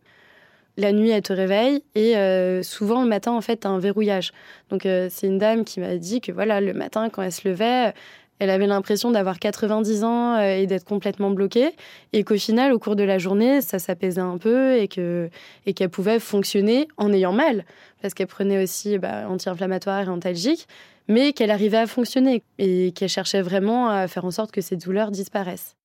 La 0.76 0.92
nuit, 0.92 1.10
elle 1.10 1.22
te 1.22 1.32
réveille 1.32 1.82
et 1.96 2.16
euh, 2.16 2.62
souvent 2.62 3.02
le 3.02 3.08
matin, 3.08 3.32
en 3.32 3.40
fait, 3.40 3.66
as 3.66 3.68
un 3.68 3.80
verrouillage. 3.80 4.30
Donc, 4.70 4.86
euh, 4.86 5.08
c'est 5.10 5.26
une 5.26 5.38
dame 5.38 5.64
qui 5.64 5.80
m'a 5.80 5.96
dit 5.96 6.20
que 6.20 6.30
voilà, 6.30 6.60
le 6.60 6.72
matin, 6.72 7.10
quand 7.10 7.20
elle 7.20 7.32
se 7.32 7.48
levait, 7.48 7.92
elle 8.38 8.50
avait 8.50 8.68
l'impression 8.68 9.10
d'avoir 9.10 9.40
90 9.40 10.04
ans 10.04 10.38
et 10.38 10.68
d'être 10.68 10.84
complètement 10.84 11.30
bloquée, 11.32 11.70
et 12.12 12.22
qu'au 12.22 12.36
final, 12.36 12.72
au 12.72 12.78
cours 12.78 12.94
de 12.94 13.02
la 13.02 13.18
journée, 13.18 13.60
ça 13.60 13.80
s'apaisait 13.80 14.20
un 14.20 14.38
peu 14.38 14.76
et 14.76 14.86
qu'elle 14.86 15.90
pouvait 15.90 16.20
fonctionner 16.20 16.86
en 16.96 17.12
ayant 17.12 17.32
mal, 17.32 17.64
parce 18.00 18.14
qu'elle 18.14 18.26
prenait 18.26 18.62
aussi 18.62 18.98
bah, 18.98 19.28
anti-inflammatoire 19.28 20.02
et 20.02 20.08
antalgique, 20.08 20.66
mais 21.08 21.32
qu'elle 21.32 21.50
arrivait 21.50 21.78
à 21.78 21.86
fonctionner 21.86 22.42
et 22.58 22.92
qu'elle 22.92 23.08
cherchait 23.08 23.42
vraiment 23.42 23.88
à 23.88 24.08
faire 24.08 24.24
en 24.24 24.30
sorte 24.30 24.52
que 24.52 24.60
ces 24.60 24.76
douleurs 24.76 25.10
disparaissent. 25.10 25.76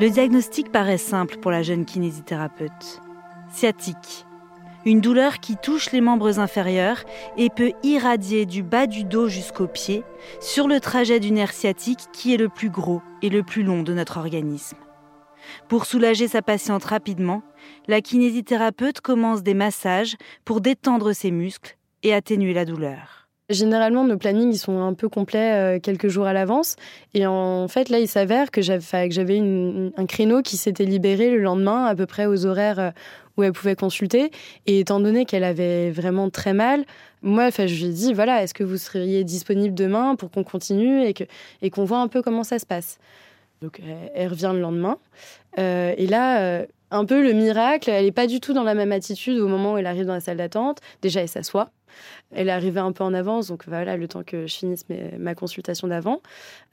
Le 0.00 0.08
diagnostic 0.08 0.72
paraît 0.72 0.96
simple 0.96 1.36
pour 1.38 1.50
la 1.50 1.62
jeune 1.62 1.84
kinésithérapeute. 1.84 3.02
Sciatique. 3.52 4.24
Une 4.86 5.02
douleur 5.02 5.40
qui 5.40 5.58
touche 5.58 5.92
les 5.92 6.00
membres 6.00 6.38
inférieurs 6.38 7.04
et 7.36 7.50
peut 7.50 7.72
irradier 7.82 8.46
du 8.46 8.62
bas 8.62 8.86
du 8.86 9.04
dos 9.04 9.28
jusqu'aux 9.28 9.66
pieds 9.66 10.02
sur 10.40 10.68
le 10.68 10.80
trajet 10.80 11.20
du 11.20 11.32
nerf 11.32 11.52
sciatique 11.52 12.06
qui 12.14 12.32
est 12.32 12.38
le 12.38 12.48
plus 12.48 12.70
gros 12.70 13.02
et 13.20 13.28
le 13.28 13.42
plus 13.42 13.62
long 13.62 13.82
de 13.82 13.92
notre 13.92 14.16
organisme. 14.16 14.78
Pour 15.68 15.84
soulager 15.84 16.28
sa 16.28 16.40
patiente 16.40 16.84
rapidement, 16.84 17.42
la 17.90 18.00
kinésithérapeute 18.00 19.00
commence 19.00 19.42
des 19.42 19.54
massages 19.54 20.16
pour 20.44 20.60
détendre 20.60 21.12
ses 21.12 21.30
muscles 21.30 21.76
et 22.02 22.14
atténuer 22.14 22.54
la 22.54 22.64
douleur. 22.64 23.28
Généralement, 23.50 24.04
nos 24.04 24.16
plannings 24.16 24.54
sont 24.54 24.80
un 24.80 24.94
peu 24.94 25.08
complets 25.08 25.76
euh, 25.76 25.80
quelques 25.80 26.06
jours 26.06 26.26
à 26.26 26.32
l'avance. 26.32 26.76
Et 27.14 27.26
en 27.26 27.66
fait, 27.66 27.88
là, 27.88 27.98
il 27.98 28.06
s'avère 28.06 28.52
que 28.52 28.62
j'avais 28.62 29.40
un 29.40 30.06
créneau 30.06 30.40
qui 30.40 30.56
s'était 30.56 30.84
libéré 30.84 31.30
le 31.30 31.38
lendemain, 31.38 31.84
à 31.84 31.96
peu 31.96 32.06
près 32.06 32.26
aux 32.26 32.46
horaires 32.46 32.78
euh, 32.78 32.90
où 33.36 33.42
elle 33.42 33.52
pouvait 33.52 33.74
consulter. 33.74 34.30
Et 34.66 34.78
étant 34.78 35.00
donné 35.00 35.24
qu'elle 35.24 35.42
avait 35.42 35.90
vraiment 35.90 36.30
très 36.30 36.54
mal, 36.54 36.84
moi, 37.22 37.50
je 37.50 37.62
lui 37.64 37.86
ai 37.86 37.92
dit 37.92 38.14
voilà, 38.14 38.44
est-ce 38.44 38.54
que 38.54 38.62
vous 38.62 38.76
seriez 38.76 39.24
disponible 39.24 39.74
demain 39.74 40.14
pour 40.14 40.30
qu'on 40.30 40.44
continue 40.44 41.02
et 41.02 41.12
qu'on 41.12 41.82
et 41.82 41.86
voit 41.86 41.98
un 41.98 42.08
peu 42.08 42.22
comment 42.22 42.44
ça 42.44 42.60
se 42.60 42.66
passe? 42.66 43.00
Donc, 43.62 43.82
elle, 44.14 44.28
revient 44.28 44.52
le 44.54 44.60
lendemain. 44.60 44.96
Euh, 45.58 45.92
et 45.96 46.06
là, 46.06 46.64
un 46.90 47.04
peu 47.04 47.22
le 47.22 47.32
miracle, 47.32 47.90
elle 47.90 48.04
n'est 48.04 48.12
pas 48.12 48.26
du 48.26 48.40
tout 48.40 48.52
dans 48.52 48.64
la 48.64 48.74
même 48.74 48.92
attitude 48.92 49.38
au 49.38 49.48
moment 49.48 49.74
où 49.74 49.78
elle 49.78 49.86
arrive 49.86 50.06
dans 50.06 50.14
la 50.14 50.20
salle 50.20 50.38
d'attente. 50.38 50.78
Déjà, 51.02 51.20
elle 51.20 51.28
s'assoit. 51.28 51.70
Elle 52.32 52.48
est 52.48 52.52
arrivée 52.52 52.80
un 52.80 52.92
peu 52.92 53.02
en 53.02 53.12
avance, 53.14 53.48
donc 53.48 53.64
voilà, 53.66 53.96
le 53.96 54.06
temps 54.06 54.22
que 54.22 54.46
je 54.46 54.54
finisse 54.54 54.84
ma 55.18 55.34
consultation 55.34 55.88
d'avant. 55.88 56.20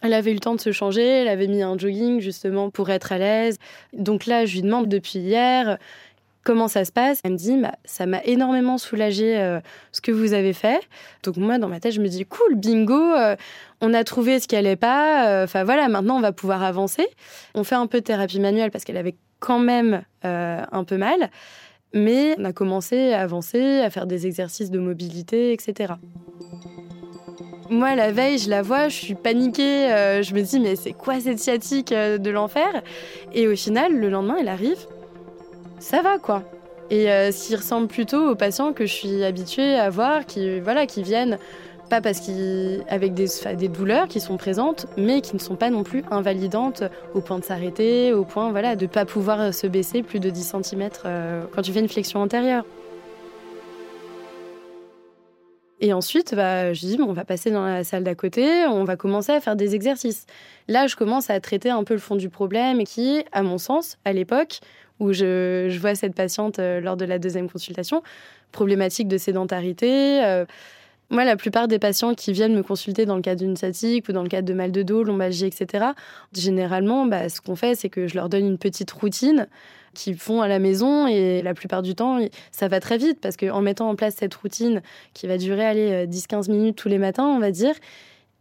Elle 0.01 0.13
avait 0.13 0.31
eu 0.31 0.35
le 0.35 0.39
temps 0.39 0.53
de 0.53 0.61
se 0.61 0.71
changer, 0.71 1.03
elle 1.03 1.27
avait 1.27 1.47
mis 1.47 1.63
un 1.63 1.75
jogging 1.75 2.19
justement 2.19 2.69
pour 2.69 2.91
être 2.91 3.11
à 3.11 3.17
l'aise. 3.17 3.57
Donc 3.93 4.27
là, 4.27 4.45
je 4.45 4.53
lui 4.53 4.61
demande 4.61 4.87
depuis 4.87 5.17
hier 5.17 5.79
comment 6.47 6.69
ça 6.69 6.85
se 6.85 6.93
passe? 6.93 7.19
Elle 7.25 7.33
me 7.33 7.37
dit, 7.37 7.57
bah, 7.57 7.75
ça 7.83 8.05
m'a 8.05 8.23
énormément 8.23 8.77
soulagé 8.77 9.37
euh, 9.37 9.59
ce 9.91 9.99
que 9.99 10.13
vous 10.13 10.31
avez 10.31 10.53
fait. 10.53 10.79
Donc 11.23 11.35
moi, 11.35 11.57
dans 11.57 11.67
ma 11.67 11.81
tête, 11.81 11.91
je 11.91 11.99
me 11.99 12.07
dis, 12.07 12.25
cool, 12.25 12.55
bingo, 12.55 12.93
euh, 12.93 13.35
on 13.81 13.93
a 13.93 14.05
trouvé 14.05 14.39
ce 14.39 14.47
qui 14.47 14.55
allait 14.55 14.77
pas. 14.77 15.27
Euh, 15.27 15.43
enfin 15.43 15.65
voilà, 15.65 15.89
maintenant 15.89 16.15
on 16.15 16.21
va 16.21 16.31
pouvoir 16.31 16.63
avancer. 16.63 17.05
On 17.53 17.65
fait 17.65 17.75
un 17.75 17.85
peu 17.85 17.99
de 17.99 18.05
thérapie 18.05 18.39
manuelle 18.39 18.71
parce 18.71 18.85
qu'elle 18.85 18.95
avait 18.95 19.15
quand 19.39 19.59
même 19.59 20.03
un 20.23 20.83
peu 20.83 20.97
mal. 20.97 21.29
Mais 21.93 22.35
on 22.37 22.45
a 22.45 22.53
commencé 22.53 23.13
à 23.13 23.21
avancer, 23.21 23.79
à 23.79 23.89
faire 23.89 24.07
des 24.07 24.27
exercices 24.27 24.71
de 24.71 24.79
mobilité, 24.79 25.53
etc. 25.53 25.93
Moi, 27.69 27.95
la 27.95 28.11
veille, 28.11 28.37
je 28.37 28.49
la 28.49 28.61
vois, 28.61 28.87
je 28.87 28.95
suis 28.95 29.15
paniquée, 29.15 29.91
euh, 29.91 30.21
je 30.21 30.33
me 30.33 30.41
dis, 30.41 30.59
mais 30.59 30.77
c'est 30.77 30.93
quoi 30.93 31.19
cette 31.19 31.39
sciatique 31.39 31.91
euh, 31.91 32.17
de 32.17 32.29
l'enfer? 32.29 32.81
Et 33.33 33.47
au 33.47 33.55
final, 33.55 33.93
le 33.93 34.09
lendemain, 34.09 34.37
elle 34.39 34.47
arrive, 34.47 34.77
ça 35.79 36.01
va 36.01 36.17
quoi. 36.17 36.43
Et 36.89 37.11
euh, 37.11 37.33
ce 37.33 37.47
qui 37.47 37.55
ressemble 37.57 37.87
plutôt 37.87 38.29
aux 38.29 38.35
patients 38.35 38.71
que 38.71 38.85
je 38.85 38.93
suis 38.93 39.23
habituée 39.23 39.75
à 39.75 39.89
voir, 39.89 40.25
qui, 40.25 40.61
voilà, 40.61 40.85
qui 40.85 41.03
viennent 41.03 41.37
pas 41.87 42.01
parce 42.01 42.19
qu'avec 42.19 43.13
des, 43.13 43.27
des 43.55 43.67
douleurs 43.67 44.07
qui 44.07 44.19
sont 44.19 44.37
présentes, 44.37 44.87
mais 44.97 45.21
qui 45.21 45.35
ne 45.35 45.41
sont 45.41 45.55
pas 45.55 45.69
non 45.69 45.83
plus 45.83 46.03
invalidantes 46.11 46.83
au 47.13 47.21
point 47.21 47.39
de 47.39 47.43
s'arrêter, 47.43 48.13
au 48.13 48.25
point 48.25 48.51
voilà, 48.51 48.75
de 48.75 48.85
ne 48.85 48.89
pas 48.89 49.05
pouvoir 49.05 49.53
se 49.53 49.67
baisser 49.67 50.03
plus 50.03 50.19
de 50.19 50.29
10 50.29 50.55
cm 50.63 50.89
euh, 51.05 51.43
quand 51.53 51.61
tu 51.61 51.71
fais 51.71 51.79
une 51.79 51.89
flexion 51.89 52.21
antérieure. 52.21 52.65
Et 55.79 55.93
ensuite, 55.93 56.33
bah, 56.33 56.73
je 56.73 56.79
dis, 56.79 56.97
bon, 56.97 57.05
on 57.05 57.13
va 57.13 57.23
passer 57.23 57.51
dans 57.51 57.63
la 57.63 57.83
salle 57.83 58.03
d'à 58.03 58.15
côté, 58.15 58.65
on 58.65 58.83
va 58.83 58.95
commencer 58.95 59.31
à 59.31 59.39
faire 59.39 59.55
des 59.55 59.75
exercices. 59.75 60.25
Là, 60.67 60.87
je 60.87 60.95
commence 60.95 61.29
à 61.29 61.39
traiter 61.39 61.69
un 61.69 61.83
peu 61.83 61.93
le 61.93 61.99
fond 61.99 62.15
du 62.15 62.29
problème, 62.29 62.83
qui, 62.83 63.23
à 63.31 63.43
mon 63.43 63.59
sens, 63.59 63.97
à 64.03 64.11
l'époque 64.11 64.59
où 64.99 65.13
je, 65.13 65.77
vois 65.77 65.93
cette 65.93 66.15
patiente 66.15 66.57
euh, 66.57 66.81
lors 66.81 66.97
de 66.97 67.05
la 67.05 67.19
deuxième 67.19 67.47
consultation, 67.47 68.01
problématique 68.51 69.07
de 69.07 69.19
sédentarité. 69.19 70.25
Euh, 70.25 70.45
moi, 71.09 71.23
la 71.23 71.37
plupart 71.37 71.67
des 71.67 71.79
patients 71.79 72.13
qui 72.13 72.33
viennent 72.33 72.55
me 72.55 72.63
consulter 72.63 73.05
dans 73.05 73.15
le 73.15 73.21
cadre 73.21 73.39
d'une 73.39 73.55
sciatique 73.55 74.09
ou 74.09 74.11
dans 74.11 74.23
le 74.23 74.29
cadre 74.29 74.47
de 74.47 74.53
mal 74.53 74.71
de 74.71 74.83
dos, 74.83 75.03
lombalgie, 75.03 75.45
etc., 75.45 75.85
généralement, 76.33 77.05
bah, 77.05 77.29
ce 77.29 77.39
qu'on 77.39 77.55
fait, 77.55 77.75
c'est 77.75 77.89
que 77.89 78.07
je 78.07 78.15
leur 78.15 78.27
donne 78.27 78.45
une 78.45 78.57
petite 78.57 78.91
routine 78.91 79.47
qu'ils 79.93 80.17
font 80.17 80.41
à 80.41 80.47
la 80.47 80.59
maison 80.59 81.07
et 81.07 81.41
la 81.41 81.53
plupart 81.53 81.81
du 81.81 81.95
temps, 81.95 82.19
ça 82.51 82.67
va 82.67 82.79
très 82.79 82.97
vite 82.97 83.19
parce 83.21 83.37
qu'en 83.37 83.61
mettant 83.61 83.89
en 83.89 83.95
place 83.95 84.15
cette 84.17 84.35
routine 84.35 84.81
qui 85.13 85.25
va 85.27 85.37
durer 85.37 85.65
aller 85.65 86.05
10-15 86.05 86.51
minutes 86.51 86.75
tous 86.75 86.89
les 86.89 86.99
matins, 86.99 87.25
on 87.25 87.39
va 87.39 87.51
dire, 87.51 87.73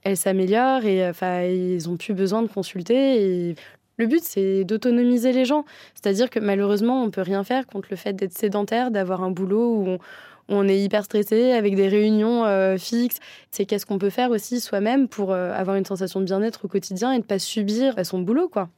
elle 0.02 0.16
s'améliore 0.16 0.84
et 0.84 1.08
enfin, 1.08 1.42
ils 1.42 1.88
ont 1.88 1.96
plus 1.96 2.14
besoin 2.14 2.42
de 2.42 2.48
consulter. 2.48 3.50
Et 3.50 3.54
le 3.96 4.06
but, 4.06 4.22
c'est 4.22 4.64
d'autonomiser 4.64 5.32
les 5.32 5.44
gens. 5.44 5.64
C'est-à-dire 5.94 6.30
que 6.30 6.38
malheureusement, 6.38 7.02
on 7.02 7.10
peut 7.10 7.22
rien 7.22 7.42
faire 7.42 7.66
contre 7.66 7.88
le 7.90 7.96
fait 7.96 8.12
d'être 8.12 8.36
sédentaire, 8.36 8.90
d'avoir 8.90 9.22
un 9.22 9.30
boulot 9.30 9.74
où 9.74 9.88
on, 9.88 9.98
on 10.48 10.68
est 10.68 10.78
hyper 10.78 11.04
stressé 11.04 11.52
avec 11.52 11.74
des 11.74 11.88
réunions 11.88 12.44
euh, 12.44 12.76
fixes. 12.78 13.18
C'est 13.50 13.66
qu'est-ce 13.66 13.86
qu'on 13.86 13.98
peut 13.98 14.10
faire 14.10 14.30
aussi 14.30 14.60
soi-même 14.60 15.08
pour 15.08 15.32
euh, 15.32 15.52
avoir 15.52 15.76
une 15.76 15.84
sensation 15.84 16.20
de 16.20 16.24
bien-être 16.24 16.64
au 16.64 16.68
quotidien 16.68 17.12
et 17.12 17.18
ne 17.18 17.22
pas 17.22 17.38
subir 17.38 17.94
son 18.04 18.20
boulot, 18.20 18.48
quoi. 18.48 18.68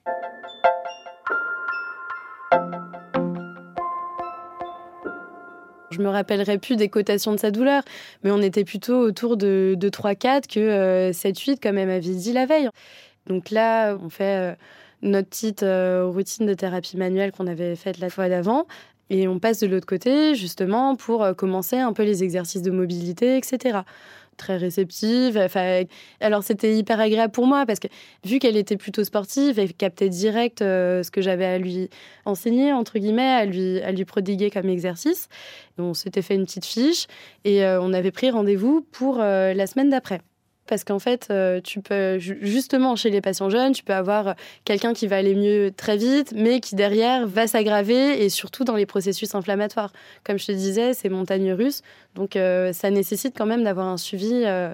Je 5.90 6.02
me 6.04 6.08
rappellerai 6.08 6.58
plus 6.58 6.76
des 6.76 6.88
cotations 6.88 7.32
de 7.32 7.38
sa 7.40 7.50
douleur, 7.50 7.82
mais 8.22 8.30
on 8.30 8.40
était 8.40 8.64
plutôt 8.64 9.00
autour 9.00 9.36
de, 9.36 9.76
3-4 9.80 10.46
que 10.46 11.10
7-8, 11.10 11.50
euh, 11.50 11.54
comme 11.60 11.78
elle 11.78 11.88
m'avait 11.88 12.00
dit 12.00 12.32
la 12.32 12.46
veille. 12.46 12.68
Donc 13.26 13.50
là, 13.50 13.96
on 14.00 14.08
fait 14.08 14.56
notre 15.02 15.28
petite 15.28 15.64
routine 15.64 16.46
de 16.46 16.54
thérapie 16.54 16.96
manuelle 16.96 17.32
qu'on 17.32 17.46
avait 17.46 17.76
faite 17.76 17.98
la 17.98 18.10
fois 18.10 18.28
d'avant. 18.28 18.66
Et 19.10 19.26
on 19.26 19.38
passe 19.38 19.60
de 19.60 19.66
l'autre 19.66 19.86
côté, 19.86 20.34
justement, 20.34 20.96
pour 20.96 21.22
euh, 21.22 21.32
commencer 21.32 21.76
un 21.76 21.92
peu 21.92 22.02
les 22.02 22.22
exercices 22.22 22.62
de 22.62 22.70
mobilité, 22.70 23.36
etc. 23.36 23.80
Très 24.36 24.56
réceptive. 24.56 25.38
Enfin, 25.38 25.84
alors, 26.20 26.44
c'était 26.44 26.76
hyper 26.76 27.00
agréable 27.00 27.32
pour 27.32 27.46
moi 27.46 27.64
parce 27.66 27.80
que, 27.80 27.88
vu 28.24 28.38
qu'elle 28.38 28.56
était 28.56 28.76
plutôt 28.76 29.04
sportive, 29.04 29.58
elle 29.58 29.72
captait 29.72 30.10
direct 30.10 30.62
euh, 30.62 31.02
ce 31.02 31.10
que 31.10 31.22
j'avais 31.22 31.46
à 31.46 31.58
lui 31.58 31.88
enseigner, 32.24 32.72
entre 32.72 32.98
guillemets, 32.98 33.22
à 33.22 33.46
lui, 33.46 33.80
à 33.80 33.92
lui 33.92 34.04
prodiguer 34.04 34.50
comme 34.50 34.68
exercice. 34.68 35.28
On 35.78 35.94
s'était 35.94 36.22
fait 36.22 36.34
une 36.34 36.44
petite 36.44 36.66
fiche 36.66 37.06
et 37.44 37.64
euh, 37.64 37.80
on 37.80 37.92
avait 37.92 38.12
pris 38.12 38.30
rendez-vous 38.30 38.86
pour 38.92 39.18
la 39.18 39.66
semaine 39.66 39.90
d'après 39.90 40.20
parce 40.68 40.84
qu'en 40.84 40.98
fait, 40.98 41.28
euh, 41.30 41.60
tu 41.60 41.80
peux 41.80 42.18
justement 42.18 42.94
chez 42.94 43.10
les 43.10 43.20
patients 43.20 43.50
jeunes, 43.50 43.72
tu 43.72 43.82
peux 43.82 43.94
avoir 43.94 44.34
quelqu'un 44.64 44.92
qui 44.92 45.06
va 45.06 45.16
aller 45.16 45.34
mieux 45.34 45.72
très 45.76 45.96
vite, 45.96 46.32
mais 46.36 46.60
qui 46.60 46.76
derrière 46.76 47.26
va 47.26 47.46
s'aggraver 47.46 48.22
et 48.22 48.28
surtout 48.28 48.64
dans 48.64 48.76
les 48.76 48.86
processus 48.86 49.34
inflammatoires. 49.34 49.92
Comme 50.24 50.38
je 50.38 50.46
te 50.46 50.52
disais, 50.52 50.94
c'est 50.94 51.08
montagne 51.08 51.52
russe, 51.52 51.82
donc 52.14 52.36
euh, 52.36 52.72
ça 52.72 52.90
nécessite 52.90 53.34
quand 53.36 53.46
même 53.46 53.64
d'avoir 53.64 53.86
un 53.86 53.96
suivi 53.96 54.42
euh, 54.44 54.72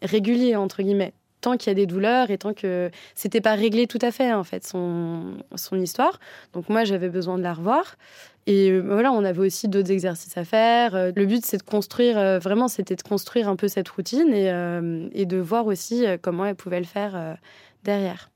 régulier 0.00 0.56
entre 0.56 0.82
guillemets 0.82 1.12
tant 1.42 1.56
qu'il 1.56 1.70
y 1.70 1.72
a 1.72 1.74
des 1.74 1.86
douleurs 1.86 2.30
et 2.30 2.38
tant 2.38 2.54
que 2.54 2.90
c'était 3.16 3.40
pas 3.40 3.54
réglé 3.54 3.88
tout 3.88 3.98
à 4.00 4.12
fait 4.12 4.32
en 4.32 4.44
fait 4.44 4.64
son, 4.64 5.38
son 5.56 5.76
histoire. 5.80 6.20
Donc 6.52 6.68
moi 6.68 6.84
j'avais 6.84 7.08
besoin 7.08 7.36
de 7.36 7.42
la 7.42 7.52
revoir 7.52 7.96
et 8.46 8.70
euh, 8.70 8.80
voilà, 8.80 9.12
on 9.12 9.24
avait 9.24 9.40
aussi 9.40 9.68
d'autres 9.68 9.92
exercices 9.92 10.36
à 10.36 10.44
faire. 10.44 10.94
Euh, 10.94 11.12
le 11.14 11.26
but, 11.26 11.44
c'est 11.44 11.58
de 11.58 11.62
construire, 11.62 12.18
euh, 12.18 12.38
vraiment, 12.38 12.68
c'était 12.68 12.96
de 12.96 13.02
construire 13.02 13.48
un 13.48 13.56
peu 13.56 13.68
cette 13.68 13.88
routine 13.88 14.32
et 14.32 15.26
de 15.26 15.38
voir 15.38 15.66
aussi 15.66 16.04
comment 16.20 16.46
elle 16.46 16.56
pouvait 16.56 16.80
le 16.80 16.86
faire 16.86 17.36
derrière. 17.84 18.30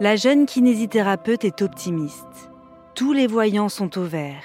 La 0.00 0.16
jeune 0.16 0.46
kinésithérapeute 0.46 1.44
est 1.44 1.62
optimiste. 1.62 2.50
Tous 2.94 3.12
les 3.12 3.26
voyants 3.26 3.68
sont 3.68 3.98
au 3.98 4.04
vert. 4.04 4.42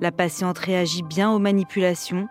La 0.00 0.10
patiente 0.10 0.58
réagit 0.58 1.02
bien 1.02 1.30
aux 1.30 1.38
manipulations 1.38 2.28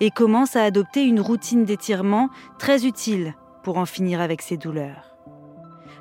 et 0.00 0.10
commence 0.10 0.56
à 0.56 0.64
adopter 0.64 1.04
une 1.04 1.20
routine 1.20 1.64
d'étirement 1.64 2.28
très 2.58 2.84
utile 2.84 3.34
pour 3.62 3.78
en 3.78 3.86
finir 3.86 4.20
avec 4.20 4.42
ses 4.42 4.56
douleurs. 4.56 5.11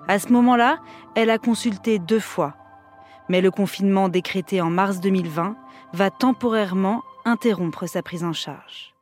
À 0.08 0.20
ce 0.20 0.29
moment-là, 0.34 0.79
elle 1.15 1.29
a 1.29 1.38
consulté 1.38 2.00
deux 2.00 2.20
fois. 2.20 2.55
Mais 3.29 3.41
le 3.41 3.51
confinement 3.51 4.10
décrété 4.10 4.62
en 4.62 4.70
mars 4.70 5.00
2020 5.00 5.55
va 5.93 6.10
temporairement 6.10 7.03
interrompre 7.25 7.88
sa 7.88 8.01
prise 8.01 8.24
en 8.24 8.34
charge. 8.34 8.93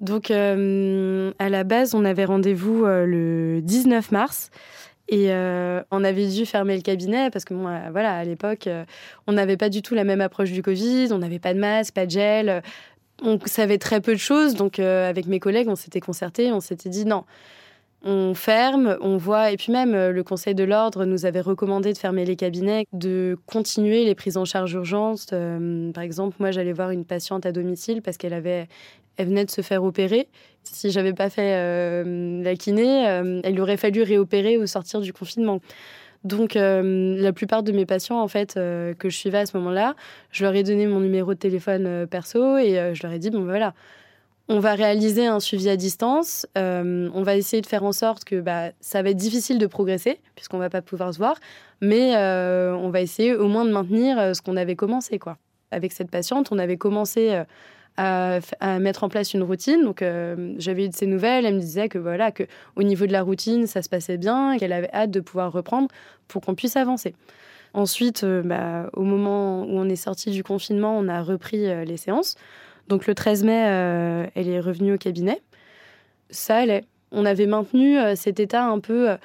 Donc, 0.00 0.30
euh, 0.30 1.32
à 1.38 1.48
la 1.48 1.64
base, 1.64 1.94
on 1.94 2.04
avait 2.04 2.24
rendez-vous 2.24 2.84
euh, 2.84 3.06
le 3.06 3.60
19 3.62 4.12
mars. 4.12 4.50
Et 5.08 5.32
euh, 5.32 5.82
on 5.90 6.04
avait 6.04 6.28
dû 6.28 6.46
fermer 6.46 6.76
le 6.76 6.82
cabinet 6.82 7.30
parce 7.30 7.44
que 7.44 7.52
moi, 7.52 7.80
voilà, 7.90 8.16
à 8.16 8.24
l'époque, 8.24 8.68
on 9.26 9.32
n'avait 9.32 9.56
pas 9.56 9.68
du 9.68 9.82
tout 9.82 9.94
la 9.96 10.04
même 10.04 10.20
approche 10.20 10.52
du 10.52 10.62
Covid, 10.62 11.08
on 11.10 11.18
n'avait 11.18 11.40
pas 11.40 11.52
de 11.52 11.58
masque, 11.58 11.94
pas 11.94 12.06
de 12.06 12.12
gel, 12.12 12.62
on 13.20 13.36
savait 13.44 13.78
très 13.78 14.00
peu 14.00 14.12
de 14.12 14.20
choses. 14.20 14.54
Donc, 14.54 14.78
avec 14.78 15.26
mes 15.26 15.40
collègues, 15.40 15.68
on 15.68 15.74
s'était 15.74 15.98
concertés, 15.98 16.52
on 16.52 16.60
s'était 16.60 16.90
dit 16.90 17.06
non, 17.06 17.24
on 18.02 18.34
ferme, 18.34 18.96
on 19.02 19.16
voit, 19.18 19.50
et 19.50 19.56
puis 19.56 19.72
même 19.72 19.94
euh, 19.94 20.10
le 20.10 20.22
Conseil 20.22 20.54
de 20.54 20.64
l'ordre 20.64 21.04
nous 21.04 21.26
avait 21.26 21.42
recommandé 21.42 21.92
de 21.92 21.98
fermer 21.98 22.24
les 22.24 22.36
cabinets, 22.36 22.86
de 22.92 23.36
continuer 23.46 24.04
les 24.04 24.14
prises 24.14 24.38
en 24.38 24.46
charge 24.46 24.72
urgentes. 24.72 25.32
Euh, 25.32 25.92
par 25.92 26.02
exemple, 26.02 26.36
moi, 26.40 26.50
j'allais 26.50 26.72
voir 26.72 26.90
une 26.90 27.04
patiente 27.04 27.44
à 27.44 27.52
domicile 27.52 28.00
parce 28.00 28.16
qu'elle 28.16 28.32
avait, 28.32 28.68
elle 29.18 29.26
venait 29.26 29.44
de 29.44 29.50
se 29.50 29.60
faire 29.60 29.84
opérer. 29.84 30.28
Si 30.62 30.90
j'avais 30.90 31.12
pas 31.12 31.28
fait 31.28 31.54
euh, 31.54 32.42
la 32.42 32.56
kiné, 32.56 33.40
elle 33.44 33.60
aurait 33.60 33.76
fallu 33.76 34.02
réopérer 34.02 34.56
au 34.56 34.66
sortir 34.66 35.00
du 35.00 35.12
confinement. 35.12 35.60
Donc, 36.22 36.52
la 36.54 37.32
plupart 37.32 37.62
de 37.62 37.72
mes 37.72 37.86
patients, 37.86 38.20
en 38.20 38.28
fait, 38.28 38.54
que 38.54 39.08
je 39.08 39.16
suivais 39.16 39.38
à 39.38 39.46
ce 39.46 39.56
moment-là, 39.56 39.94
je 40.32 40.44
leur 40.44 40.54
ai 40.54 40.62
donné 40.62 40.86
mon 40.86 41.00
numéro 41.00 41.32
de 41.32 41.38
téléphone 41.38 42.06
perso 42.06 42.58
et 42.58 42.92
je 42.94 43.02
leur 43.02 43.12
ai 43.12 43.18
dit, 43.18 43.30
bon, 43.30 43.38
ben 43.38 43.46
voilà, 43.46 43.72
on 44.50 44.58
va 44.58 44.74
réaliser 44.74 45.26
un 45.26 45.38
suivi 45.38 45.68
à 45.68 45.76
distance. 45.76 46.44
Euh, 46.58 47.08
on 47.14 47.22
va 47.22 47.36
essayer 47.36 47.62
de 47.62 47.68
faire 47.68 47.84
en 47.84 47.92
sorte 47.92 48.24
que 48.24 48.40
bah, 48.40 48.72
ça 48.80 49.00
va 49.00 49.10
être 49.10 49.16
difficile 49.16 49.58
de 49.58 49.66
progresser, 49.68 50.18
puisqu'on 50.34 50.58
va 50.58 50.68
pas 50.68 50.82
pouvoir 50.82 51.14
se 51.14 51.18
voir. 51.18 51.36
Mais 51.80 52.16
euh, 52.16 52.74
on 52.74 52.90
va 52.90 53.00
essayer 53.00 53.32
au 53.32 53.46
moins 53.46 53.64
de 53.64 53.70
maintenir 53.70 54.18
euh, 54.18 54.34
ce 54.34 54.42
qu'on 54.42 54.56
avait 54.56 54.74
commencé. 54.74 55.20
Quoi. 55.20 55.38
Avec 55.70 55.92
cette 55.92 56.10
patiente, 56.10 56.48
on 56.50 56.58
avait 56.58 56.78
commencé 56.78 57.40
à, 57.96 58.40
mettre 58.80 59.04
en 59.04 59.08
place 59.08 59.34
une 59.34 59.44
routine. 59.44 59.84
Donc, 59.84 60.02
j'avais 60.56 60.86
eu 60.86 60.88
de 60.88 60.94
ses 60.94 61.06
nouvelles. 61.06 61.46
Elle 61.46 61.54
me 61.54 61.60
disait 61.60 61.88
que 61.88 61.98
voilà, 61.98 62.32
que 62.32 62.42
au 62.74 62.82
niveau 62.82 63.06
de 63.06 63.12
la 63.12 63.22
routine, 63.22 63.68
ça 63.68 63.82
se 63.82 63.88
passait 63.88 64.16
bien, 64.16 64.56
qu'elle 64.58 64.72
avait 64.72 64.90
hâte 64.92 65.12
de 65.12 65.20
pouvoir 65.20 65.52
reprendre 65.52 65.86
pour 66.26 66.42
qu'on 66.42 66.56
puisse 66.56 66.76
avancer. 66.76 67.14
Ensuite, 67.72 68.24
bah, 68.24 68.90
au 68.94 69.02
moment 69.02 69.62
où 69.62 69.78
on 69.78 69.88
est 69.88 69.96
sorti 69.96 70.32
du 70.32 70.42
confinement, 70.42 70.98
on 70.98 71.06
a 71.06 71.22
repris 71.22 71.68
les 71.84 71.96
séances. 71.96 72.34
Donc 72.90 73.06
le 73.06 73.14
13 73.14 73.44
mai, 73.44 73.64
euh, 73.66 74.26
elle 74.34 74.48
est 74.48 74.58
revenue 74.58 74.94
au 74.94 74.98
cabinet. 74.98 75.40
Ça 76.28 76.56
allait. 76.56 76.84
On 77.12 77.24
avait 77.24 77.46
maintenu 77.46 77.96
euh, 77.96 78.16
cet 78.16 78.40
état 78.40 78.64
un 78.64 78.80
peu 78.80 79.10
euh, 79.10 79.16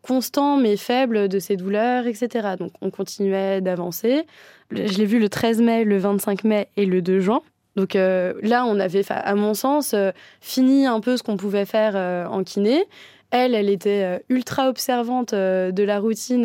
constant 0.00 0.56
mais 0.56 0.76
faible 0.76 1.28
de 1.28 1.38
ses 1.40 1.56
douleurs, 1.56 2.06
etc. 2.06 2.50
Donc 2.56 2.70
on 2.80 2.90
continuait 2.90 3.60
d'avancer. 3.60 4.26
Je 4.70 4.96
l'ai 4.96 5.06
vu 5.06 5.18
le 5.18 5.28
13 5.28 5.60
mai, 5.60 5.82
le 5.82 5.98
25 5.98 6.44
mai 6.44 6.68
et 6.76 6.86
le 6.86 7.02
2 7.02 7.18
juin. 7.18 7.42
Donc 7.76 7.94
là, 7.94 8.64
on 8.66 8.80
avait, 8.80 9.04
à 9.08 9.34
mon 9.36 9.54
sens, 9.54 9.94
fini 10.40 10.86
un 10.86 11.00
peu 11.00 11.16
ce 11.16 11.22
qu'on 11.22 11.36
pouvait 11.36 11.64
faire 11.64 11.94
en 12.30 12.42
kiné. 12.42 12.84
Elle, 13.30 13.54
elle 13.54 13.70
était 13.70 14.22
ultra 14.28 14.68
observante 14.68 15.32
de 15.32 15.82
la 15.82 16.00
routine 16.00 16.44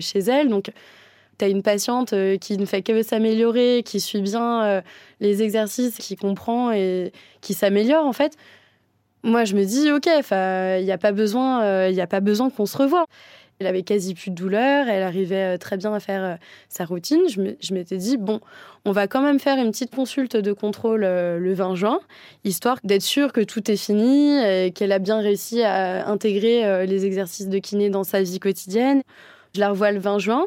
chez 0.00 0.20
elle. 0.20 0.48
Donc 0.48 0.70
tu 1.38 1.44
as 1.44 1.48
une 1.48 1.62
patiente 1.62 2.12
euh, 2.12 2.36
qui 2.36 2.56
ne 2.56 2.66
fait 2.66 2.82
que 2.82 3.02
s'améliorer, 3.02 3.82
qui 3.84 4.00
suit 4.00 4.20
bien 4.20 4.64
euh, 4.64 4.80
les 5.20 5.42
exercices, 5.42 5.96
qui 5.96 6.16
comprend 6.16 6.72
et 6.72 7.12
qui 7.40 7.54
s'améliore, 7.54 8.04
en 8.04 8.12
fait, 8.12 8.36
moi, 9.22 9.44
je 9.44 9.54
me 9.54 9.64
dis, 9.64 9.90
OK, 9.90 10.06
il 10.06 10.84
n'y 10.84 10.92
a 10.92 10.98
pas 10.98 11.12
besoin, 11.12 11.62
euh, 11.62 12.20
besoin 12.20 12.50
qu'on 12.50 12.66
se 12.66 12.76
revoie. 12.76 13.06
Elle 13.60 13.66
avait 13.66 13.82
quasi 13.82 14.14
plus 14.14 14.30
de 14.30 14.36
douleur, 14.36 14.86
elle 14.88 15.02
arrivait 15.02 15.58
très 15.58 15.76
bien 15.76 15.92
à 15.92 15.98
faire 15.98 16.38
sa 16.68 16.84
routine. 16.84 17.22
Je 17.28 17.74
m'étais 17.74 17.96
dit, 17.96 18.16
bon, 18.16 18.38
on 18.84 18.92
va 18.92 19.08
quand 19.08 19.20
même 19.20 19.40
faire 19.40 19.58
une 19.58 19.72
petite 19.72 19.92
consulte 19.92 20.36
de 20.36 20.52
contrôle 20.52 21.00
le 21.00 21.54
20 21.54 21.74
juin, 21.74 21.98
histoire 22.44 22.78
d'être 22.84 23.02
sûr 23.02 23.32
que 23.32 23.40
tout 23.40 23.68
est 23.68 23.76
fini 23.76 24.72
qu'elle 24.74 24.92
a 24.92 25.00
bien 25.00 25.18
réussi 25.18 25.64
à 25.64 26.06
intégrer 26.06 26.86
les 26.86 27.04
exercices 27.04 27.48
de 27.48 27.58
kiné 27.58 27.90
dans 27.90 28.04
sa 28.04 28.22
vie 28.22 28.38
quotidienne. 28.38 29.02
Je 29.56 29.60
la 29.60 29.70
revois 29.70 29.90
le 29.90 29.98
20 29.98 30.20
juin. 30.20 30.46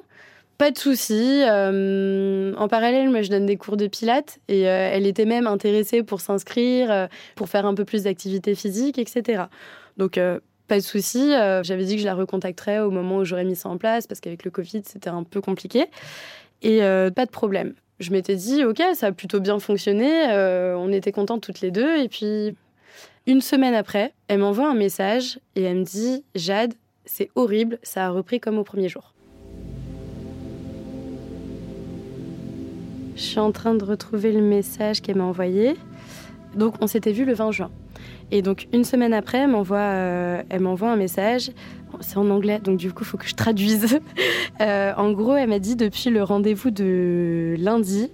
Pas 0.61 0.69
de 0.69 0.77
souci. 0.77 1.41
Euh, 1.41 2.53
en 2.55 2.67
parallèle, 2.67 3.09
moi, 3.09 3.23
je 3.23 3.31
donne 3.31 3.47
des 3.47 3.57
cours 3.57 3.77
de 3.77 3.87
pilates 3.87 4.37
et 4.47 4.69
euh, 4.69 4.91
elle 4.93 5.07
était 5.07 5.25
même 5.25 5.47
intéressée 5.47 6.03
pour 6.03 6.21
s'inscrire, 6.21 6.91
euh, 6.91 7.07
pour 7.35 7.49
faire 7.49 7.65
un 7.65 7.73
peu 7.73 7.83
plus 7.83 8.03
d'activité 8.03 8.53
physique, 8.53 8.99
etc. 8.99 9.45
Donc, 9.97 10.19
pas 10.67 10.75
de 10.75 10.83
souci. 10.83 11.31
J'avais 11.63 11.83
dit 11.83 11.95
que 11.95 12.01
je 12.01 12.05
la 12.05 12.13
recontacterais 12.13 12.77
au 12.77 12.91
moment 12.91 13.17
où 13.17 13.25
j'aurais 13.25 13.43
mis 13.43 13.55
ça 13.55 13.69
en 13.69 13.79
place 13.79 14.05
parce 14.05 14.19
qu'avec 14.19 14.45
le 14.45 14.51
Covid, 14.51 14.83
c'était 14.85 15.09
un 15.09 15.23
peu 15.23 15.41
compliqué. 15.41 15.87
Et 16.61 16.81
pas 16.81 17.25
de 17.25 17.31
problème. 17.31 17.73
Je 17.99 18.11
m'étais 18.11 18.35
dit, 18.35 18.63
OK, 18.63 18.83
ça 18.93 19.07
a 19.07 19.11
plutôt 19.11 19.39
bien 19.39 19.57
fonctionné. 19.57 20.27
on 20.77 20.91
était 20.91 21.11
contentes 21.11 21.41
toutes 21.41 21.61
les 21.61 21.71
deux. 21.71 21.97
Et 21.97 22.07
puis, 22.07 22.55
une 23.25 23.41
semaine 23.41 23.73
après, 23.73 24.13
elle 24.27 24.37
m'envoie 24.37 24.69
un 24.69 24.75
message 24.75 25.39
et 25.55 25.63
elle 25.63 25.77
me 25.77 25.83
dit, 25.85 26.23
Jade, 26.35 26.75
c'est 27.05 27.31
horrible, 27.33 27.79
ça 27.81 28.05
a 28.05 28.09
repris 28.11 28.39
comme 28.39 28.59
au 28.59 28.63
premier 28.63 28.89
jour. 28.89 29.15
Je 33.15 33.21
suis 33.21 33.39
en 33.39 33.51
train 33.51 33.75
de 33.75 33.83
retrouver 33.83 34.31
le 34.31 34.41
message 34.41 35.01
qu'elle 35.01 35.17
m'a 35.17 35.23
envoyé. 35.23 35.75
Donc, 36.55 36.75
on 36.81 36.87
s'était 36.87 37.11
vu 37.11 37.25
le 37.25 37.33
20 37.33 37.51
juin. 37.51 37.71
Et 38.31 38.41
donc, 38.41 38.67
une 38.73 38.83
semaine 38.83 39.13
après, 39.13 39.39
elle 39.39 39.49
m'envoie, 39.49 39.77
euh, 39.77 40.41
elle 40.49 40.61
m'envoie 40.61 40.91
un 40.91 40.95
message. 40.95 41.51
C'est 41.99 42.17
en 42.17 42.29
anglais, 42.29 42.59
donc 42.59 42.77
du 42.77 42.93
coup, 42.93 43.03
il 43.03 43.07
faut 43.07 43.17
que 43.17 43.27
je 43.27 43.35
traduise. 43.35 43.99
Euh, 44.59 44.93
en 44.95 45.11
gros, 45.11 45.35
elle 45.35 45.49
m'a 45.49 45.57
dit 45.57 45.75
depuis 45.75 46.11
le 46.11 46.21
rendez-vous 46.21 46.69
de 46.69 47.55
lundi, 47.57 48.11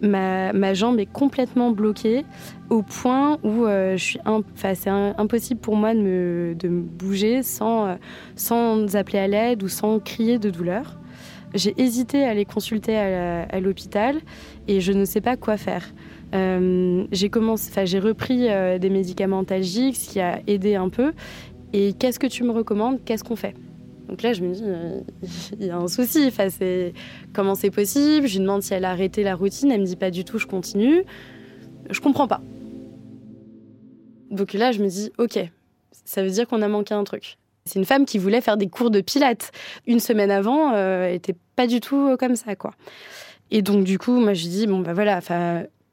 ma, 0.00 0.72
jambe 0.72 0.98
est 0.98 1.06
complètement 1.06 1.70
bloquée 1.70 2.24
au 2.70 2.80
point 2.80 3.36
où 3.42 3.66
euh, 3.66 3.98
je 3.98 4.02
suis 4.02 4.18
c'est 4.74 4.88
impossible 4.88 5.60
pour 5.60 5.76
moi 5.76 5.92
de 5.92 6.00
me, 6.00 6.54
de 6.58 6.68
me 6.68 6.80
bouger 6.80 7.42
sans, 7.42 7.98
sans 8.36 8.96
appeler 8.96 9.18
à 9.18 9.28
l'aide 9.28 9.62
ou 9.62 9.68
sans 9.68 9.98
crier 9.98 10.38
de 10.38 10.48
douleur. 10.48 10.96
J'ai 11.54 11.74
hésité 11.80 12.24
à 12.24 12.30
aller 12.30 12.44
consulter 12.44 12.96
à 12.96 13.60
l'hôpital 13.60 14.20
et 14.68 14.80
je 14.80 14.92
ne 14.92 15.04
sais 15.04 15.20
pas 15.20 15.36
quoi 15.36 15.56
faire. 15.56 15.92
Euh, 16.34 17.06
j'ai 17.12 17.98
repris 17.98 18.48
euh, 18.48 18.78
des 18.78 18.90
médicaments 18.90 19.40
antalgiques, 19.40 19.96
ce 19.96 20.10
qui 20.10 20.20
a 20.20 20.40
aidé 20.46 20.76
un 20.76 20.88
peu. 20.88 21.12
Et 21.72 21.92
qu'est-ce 21.94 22.18
que 22.18 22.26
tu 22.26 22.44
me 22.44 22.52
recommandes? 22.52 23.00
Qu'est-ce 23.04 23.24
qu'on 23.24 23.36
fait? 23.36 23.54
Donc 24.08 24.22
là, 24.22 24.32
je 24.32 24.42
me 24.42 24.52
dis, 24.52 24.62
euh, 24.64 25.00
il 25.60 25.66
y 25.66 25.70
a 25.70 25.76
un 25.76 25.88
souci. 25.88 26.30
Comment 27.32 27.54
c'est 27.54 27.70
possible? 27.70 28.26
Je 28.26 28.34
lui 28.34 28.40
demande 28.40 28.62
si 28.62 28.74
elle 28.74 28.84
a 28.84 28.90
arrêté 28.90 29.22
la 29.22 29.34
routine. 29.34 29.70
Elle 29.70 29.80
me 29.80 29.86
dit 29.86 29.96
pas 29.96 30.10
du 30.10 30.24
tout. 30.24 30.38
Je 30.38 30.46
continue. 30.46 31.04
Je 31.90 32.00
comprends 32.00 32.28
pas. 32.28 32.40
Donc 34.30 34.54
là, 34.54 34.72
je 34.72 34.82
me 34.82 34.88
dis, 34.88 35.10
ok, 35.18 35.38
ça 36.04 36.22
veut 36.22 36.30
dire 36.30 36.48
qu'on 36.48 36.62
a 36.62 36.68
manqué 36.68 36.94
un 36.94 37.04
truc. 37.04 37.36
C'est 37.64 37.78
une 37.78 37.84
femme 37.84 38.04
qui 38.06 38.18
voulait 38.18 38.40
faire 38.40 38.56
des 38.56 38.68
cours 38.68 38.90
de 38.90 39.00
pilates. 39.00 39.52
Une 39.86 40.00
semaine 40.00 40.30
avant, 40.30 40.72
euh, 40.74 41.06
elle 41.06 41.14
était 41.14 41.36
pas 41.56 41.66
du 41.66 41.80
tout 41.80 42.08
euh, 42.08 42.16
comme 42.16 42.36
ça, 42.36 42.56
quoi. 42.56 42.72
Et 43.50 43.62
donc, 43.62 43.84
du 43.84 43.98
coup, 43.98 44.18
moi, 44.18 44.34
je 44.34 44.48
dis, 44.48 44.66
bon, 44.66 44.80
bah 44.80 44.94
voilà, 44.94 45.20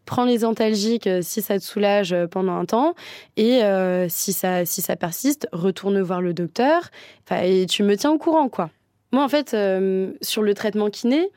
prends 0.06 0.26
les 0.26 0.46
antalgiques 0.46 1.08
euh, 1.08 1.20
si 1.22 1.42
ça 1.42 1.60
te 1.60 1.64
soulage 1.64 2.16
pendant 2.32 2.56
un 2.56 2.66
temps. 2.66 2.96
Et 3.38 3.62
si, 4.08 4.34
ça, 4.34 4.66
si 4.66 4.82
ça 4.82 4.96
persiste, 4.96 5.48
retourne 5.52 6.02
voir 6.02 6.22
le 6.22 6.34
docteur. 6.34 6.90
Et 7.44 7.66
tu 7.68 7.84
me 7.84 7.96
tiens 7.96 8.12
au 8.12 8.18
courant, 8.18 8.50
quoi. 8.50 8.70
Moi, 9.12 9.24
en 9.24 9.30
fait, 9.30 9.56
sur 10.22 10.42
le 10.42 10.54
traitement 10.54 10.90
kiné, 10.90 11.30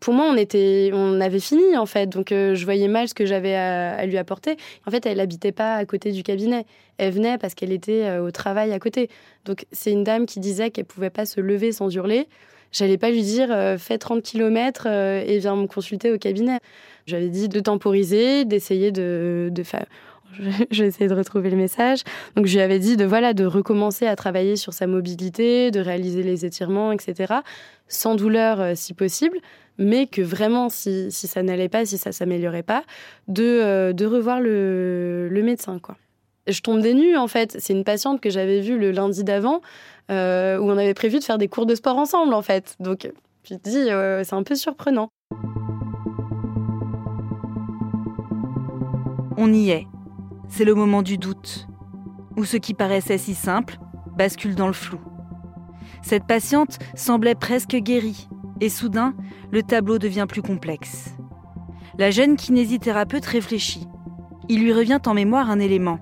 pour 0.00 0.14
moi, 0.14 0.26
on 0.30 0.36
était, 0.36 0.90
on 0.92 1.20
avait 1.20 1.40
fini 1.40 1.76
en 1.76 1.86
fait. 1.86 2.08
Donc, 2.08 2.32
euh, 2.32 2.54
je 2.54 2.64
voyais 2.64 2.88
mal 2.88 3.08
ce 3.08 3.14
que 3.14 3.26
j'avais 3.26 3.54
à, 3.54 4.04
lui 4.06 4.16
apporter. 4.16 4.56
En 4.86 4.90
fait, 4.90 5.06
elle 5.06 5.20
habitait 5.20 5.52
pas 5.52 5.74
à 5.74 5.84
côté 5.84 6.12
du 6.12 6.22
cabinet. 6.22 6.66
Elle 6.98 7.12
venait 7.12 7.38
parce 7.38 7.54
qu'elle 7.54 7.72
était 7.72 8.04
euh, 8.04 8.22
au 8.22 8.30
travail 8.30 8.72
à 8.72 8.78
côté. 8.78 9.08
Donc, 9.44 9.66
c'est 9.72 9.92
une 9.92 10.04
dame 10.04 10.26
qui 10.26 10.40
disait 10.40 10.70
qu'elle 10.70 10.84
pouvait 10.84 11.10
pas 11.10 11.26
se 11.26 11.40
lever 11.40 11.72
sans 11.72 11.94
hurler. 11.94 12.28
J'allais 12.70 12.98
pas 12.98 13.10
lui 13.10 13.22
dire 13.22 13.48
euh, 13.50 13.78
fais 13.78 13.98
30 13.98 14.22
km 14.22 14.86
et 14.86 15.38
viens 15.38 15.56
me 15.56 15.66
consulter 15.66 16.12
au 16.12 16.18
cabinet. 16.18 16.58
J'avais 17.06 17.28
dit 17.28 17.48
de 17.48 17.60
temporiser, 17.60 18.44
d'essayer 18.44 18.92
de, 18.92 19.48
de 19.50 19.62
faire. 19.62 19.86
Essayer 20.70 21.08
de 21.08 21.14
retrouver 21.14 21.48
le 21.48 21.56
message. 21.56 22.04
Donc, 22.36 22.44
je 22.46 22.54
lui 22.54 22.60
avais 22.60 22.78
dit 22.78 22.98
de 22.98 23.06
voilà 23.06 23.32
de 23.32 23.46
recommencer 23.46 24.06
à 24.06 24.14
travailler 24.14 24.56
sur 24.56 24.74
sa 24.74 24.86
mobilité, 24.86 25.70
de 25.70 25.80
réaliser 25.80 26.22
les 26.22 26.44
étirements, 26.44 26.92
etc. 26.92 27.36
Sans 27.88 28.14
douleur 28.14 28.76
si 28.76 28.92
possible 28.92 29.38
mais 29.78 30.06
que 30.06 30.22
vraiment, 30.22 30.68
si, 30.68 31.10
ça 31.10 31.42
n'allait 31.42 31.68
pas, 31.68 31.86
si 31.86 31.98
ça 31.98 32.12
s'améliorait 32.12 32.62
pas, 32.62 32.82
de, 33.28 33.44
euh, 33.44 33.92
de 33.92 34.06
revoir 34.06 34.40
le, 34.40 35.28
le, 35.28 35.42
médecin. 35.42 35.78
Quoi. 35.78 35.96
Je 36.46 36.60
tombe 36.60 36.80
des 36.80 36.94
nues, 36.94 37.16
en 37.16 37.28
fait. 37.28 37.56
C'est 37.58 37.72
une 37.72 37.84
patiente 37.84 38.20
que 38.20 38.30
j'avais 38.30 38.60
vue 38.60 38.78
le 38.78 38.90
lundi 38.90 39.24
d'avant, 39.24 39.60
euh, 40.10 40.58
où 40.58 40.70
on 40.70 40.76
avait 40.76 40.94
prévu 40.94 41.18
de 41.18 41.24
faire 41.24 41.38
des 41.38 41.48
cours 41.48 41.66
de 41.66 41.74
sport 41.74 41.96
ensemble, 41.96 42.34
en 42.34 42.42
fait. 42.42 42.76
Donc, 42.80 43.10
je 43.44 43.54
te 43.54 43.68
dis, 43.68 43.84
c'est 44.24 44.34
un 44.34 44.42
peu 44.42 44.54
surprenant. 44.54 45.08
On 49.36 49.52
y 49.52 49.70
est. 49.70 49.86
C'est 50.48 50.64
le 50.64 50.74
moment 50.74 51.02
du 51.02 51.18
doute, 51.18 51.68
où 52.36 52.44
ce 52.44 52.56
qui 52.56 52.74
paraissait 52.74 53.18
si 53.18 53.34
simple 53.34 53.78
bascule 54.16 54.56
dans 54.56 54.66
le 54.66 54.72
flou. 54.72 54.98
Cette 56.02 56.26
patiente 56.26 56.78
semblait 56.96 57.34
presque 57.34 57.76
guérie, 57.76 58.28
et 58.60 58.68
soudain, 58.68 59.14
le 59.50 59.62
tableau 59.62 59.98
devient 59.98 60.26
plus 60.28 60.42
complexe. 60.42 61.14
La 61.98 62.10
jeune 62.10 62.36
kinésithérapeute 62.36 63.26
réfléchit. 63.26 63.86
Il 64.48 64.62
lui 64.62 64.72
revient 64.72 65.00
en 65.06 65.14
mémoire 65.14 65.50
un 65.50 65.58
élément. 65.58 65.98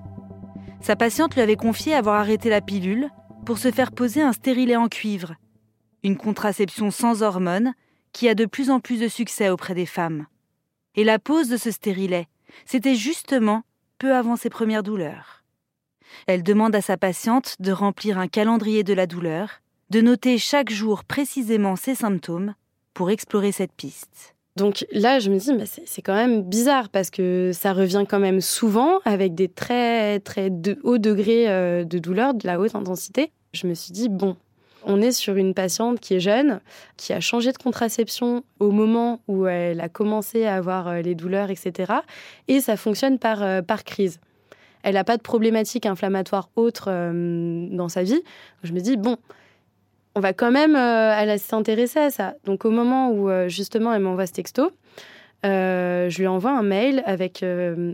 Sa 0.79 0.95
patiente 0.95 1.35
lui 1.35 1.41
avait 1.41 1.55
confié 1.55 1.93
avoir 1.93 2.19
arrêté 2.19 2.49
la 2.49 2.61
pilule 2.61 3.09
pour 3.45 3.57
se 3.57 3.71
faire 3.71 3.91
poser 3.91 4.21
un 4.21 4.33
stérilet 4.33 4.75
en 4.75 4.87
cuivre, 4.87 5.35
une 6.03 6.17
contraception 6.17 6.91
sans 6.91 7.23
hormones 7.23 7.73
qui 8.13 8.29
a 8.29 8.35
de 8.35 8.45
plus 8.45 8.69
en 8.69 8.79
plus 8.79 8.99
de 8.99 9.07
succès 9.07 9.49
auprès 9.49 9.73
des 9.73 9.85
femmes. 9.85 10.27
Et 10.95 11.03
la 11.03 11.19
pose 11.19 11.49
de 11.49 11.57
ce 11.57 11.71
stérilet, 11.71 12.27
c'était 12.65 12.95
justement 12.95 13.63
peu 13.97 14.15
avant 14.15 14.35
ses 14.35 14.49
premières 14.49 14.83
douleurs. 14.83 15.43
Elle 16.25 16.43
demande 16.43 16.75
à 16.75 16.81
sa 16.81 16.97
patiente 16.97 17.55
de 17.59 17.71
remplir 17.71 18.17
un 18.17 18.27
calendrier 18.27 18.83
de 18.83 18.93
la 18.93 19.07
douleur, 19.07 19.61
de 19.89 20.01
noter 20.01 20.37
chaque 20.37 20.69
jour 20.69 21.03
précisément 21.03 21.75
ses 21.75 21.95
symptômes 21.95 22.53
pour 22.93 23.09
explorer 23.09 23.51
cette 23.51 23.71
piste. 23.71 24.35
Donc 24.57 24.85
là, 24.91 25.19
je 25.19 25.29
me 25.29 25.37
dis, 25.37 25.51
c'est 25.85 26.01
quand 26.01 26.15
même 26.15 26.41
bizarre 26.41 26.89
parce 26.89 27.11
que 27.11 27.51
ça 27.53 27.73
revient 27.73 28.05
quand 28.09 28.19
même 28.19 28.41
souvent 28.41 28.99
avec 29.05 29.35
des 29.35 29.47
très 29.47 30.19
très 30.19 30.51
hauts 30.83 30.97
degrés 30.97 31.47
euh, 31.47 31.83
de 31.83 31.99
douleur, 31.99 32.33
de 32.33 32.47
la 32.47 32.59
haute 32.59 32.73
intensité. 32.73 33.31
Je 33.53 33.67
me 33.67 33.75
suis 33.75 33.91
dit, 33.91 34.09
bon, 34.09 34.35
On 34.83 34.99
est 34.99 35.11
sur 35.11 35.35
une 35.35 35.53
patiente 35.53 35.99
qui 35.99 36.15
est 36.15 36.19
jeune, 36.19 36.59
qui 36.95 37.13
a 37.13 37.19
changé 37.19 37.51
de 37.51 37.57
contraception 37.57 38.43
au 38.59 38.71
moment 38.71 39.19
où 39.27 39.45
elle 39.45 39.79
a 39.79 39.89
commencé 39.89 40.45
à 40.45 40.55
avoir 40.55 41.01
les 41.01 41.13
douleurs, 41.13 41.51
etc. 41.51 41.93
Et 42.47 42.59
ça 42.61 42.77
fonctionne 42.77 43.19
par, 43.19 43.63
par 43.63 43.83
crise. 43.83 44.19
Elle 44.83 44.93
n'a 44.93 45.03
pas 45.03 45.17
de 45.17 45.21
problématique 45.21 45.85
inflammatoire 45.85 46.49
autre 46.55 46.85
dans 46.85 47.89
sa 47.89 48.03
vie. 48.03 48.21
Je 48.63 48.71
me 48.71 48.79
dis, 48.79 48.95
bon, 48.95 49.17
on 50.17 50.19
va 50.19 50.33
quand 50.33 50.51
même 50.51 50.75
euh, 50.75 51.37
s'intéresser 51.37 51.99
à 51.99 52.09
ça. 52.09 52.33
Donc 52.43 52.65
au 52.65 52.71
moment 52.71 53.11
où 53.11 53.29
euh, 53.29 53.47
justement 53.49 53.93
elle 53.93 54.01
m'envoie 54.01 54.25
ce 54.25 54.33
texto, 54.33 54.71
euh, 55.45 56.09
je 56.09 56.17
lui 56.17 56.25
envoie 56.25 56.57
un 56.57 56.63
mail 56.63 57.03
avec, 57.05 57.45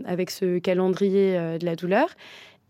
avec 0.06 0.30
ce 0.30 0.58
calendrier 0.58 1.58
de 1.58 1.64
la 1.66 1.76
douleur 1.76 2.08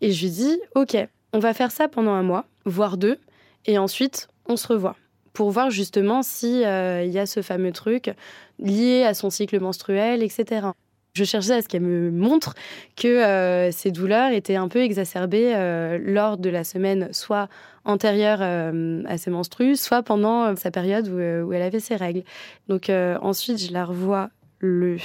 et 0.01 0.11
je 0.11 0.25
lui 0.25 0.31
dis 0.31 0.59
Ok, 0.75 0.97
on 1.33 1.39
va 1.39 1.55
faire 1.55 1.71
ça 1.71 1.87
pendant 1.87 2.11
un 2.11 2.25
mois, 2.25 2.47
voire 2.65 2.97
deux, 2.97 3.17
et 3.65 3.79
ensuite 3.79 4.27
on 4.49 4.57
se 4.57 4.67
revoit 4.67 4.97
pour 5.33 5.53
voir 5.53 5.71
justement 5.71 6.23
s'il 6.23 6.63
il 6.63 7.11
y 7.13 7.19
a 7.21 7.27
ce 7.27 7.41
fameux 7.41 7.73
truc 7.73 8.11
lié 8.59 9.05
à 9.05 9.15
son 9.15 9.31
cycle 9.31 9.61
menstruel, 9.61 10.25
etc. 10.25 10.67
Je 11.15 11.25
cherchais 11.25 11.53
à 11.53 11.63
ce 11.63 11.69
qu'elle 11.69 11.83
me 11.83 12.11
montre 12.11 12.55
que 12.97 13.69
ces 13.71 13.93
douleurs 13.93 14.33
étaient 14.33 14.57
un 14.57 14.67
peu 14.67 14.81
exacerbées 14.81 15.55
lors 16.01 16.39
de 16.39 16.51
la 16.51 16.65
semaine 16.65 17.09
soit 17.13 17.49
antérieure 17.85 18.39
euh, 18.41 19.03
à 19.07 19.19
ses 19.19 19.31
menstrues, 19.31 19.77
soit 19.77 20.03
pendant 20.03 20.45
euh, 20.45 20.55
sa 20.57 20.71
période 20.71 21.09
euh, 21.09 21.43
où, 21.43 21.53
elle 21.53 21.63
avait 21.63 21.81
ses 21.81 21.97
règles. 21.97 22.23
Donc 22.69 22.91
ensuite, 22.91 23.59
je 23.59 23.73
la 23.73 23.85
revois 23.85 24.31
le 24.61 24.97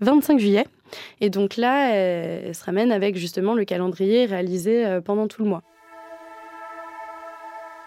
25 0.00 0.38
juillet. 0.38 0.66
Et 1.20 1.30
donc 1.30 1.56
là, 1.56 1.90
elle, 1.94 2.54
se 2.54 2.64
ramène 2.64 2.92
avec 2.92 3.16
justement 3.16 3.54
le 3.54 3.64
calendrier 3.64 4.26
réalisé 4.26 5.00
pendant 5.04 5.26
tout 5.26 5.42
le 5.42 5.48
mois. 5.48 5.62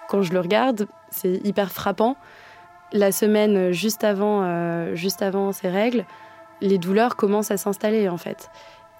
Quand 0.10 0.22
je 0.22 0.34
le 0.34 0.40
regarde, 0.40 0.88
c'est 1.12 1.40
hyper 1.46 1.72
frappant. 1.72 2.18
La 2.92 3.12
semaine 3.12 3.72
juste 3.72 4.04
avant, 4.04 4.96
juste 4.96 5.22
avant 5.22 5.52
ses 5.52 5.70
règles, 5.70 6.06
les 6.62 6.78
douleurs 6.78 7.16
commencent 7.16 7.52
à 7.52 7.58
s'installer 7.58 8.10
en 8.10 8.18
fait. 8.18 8.50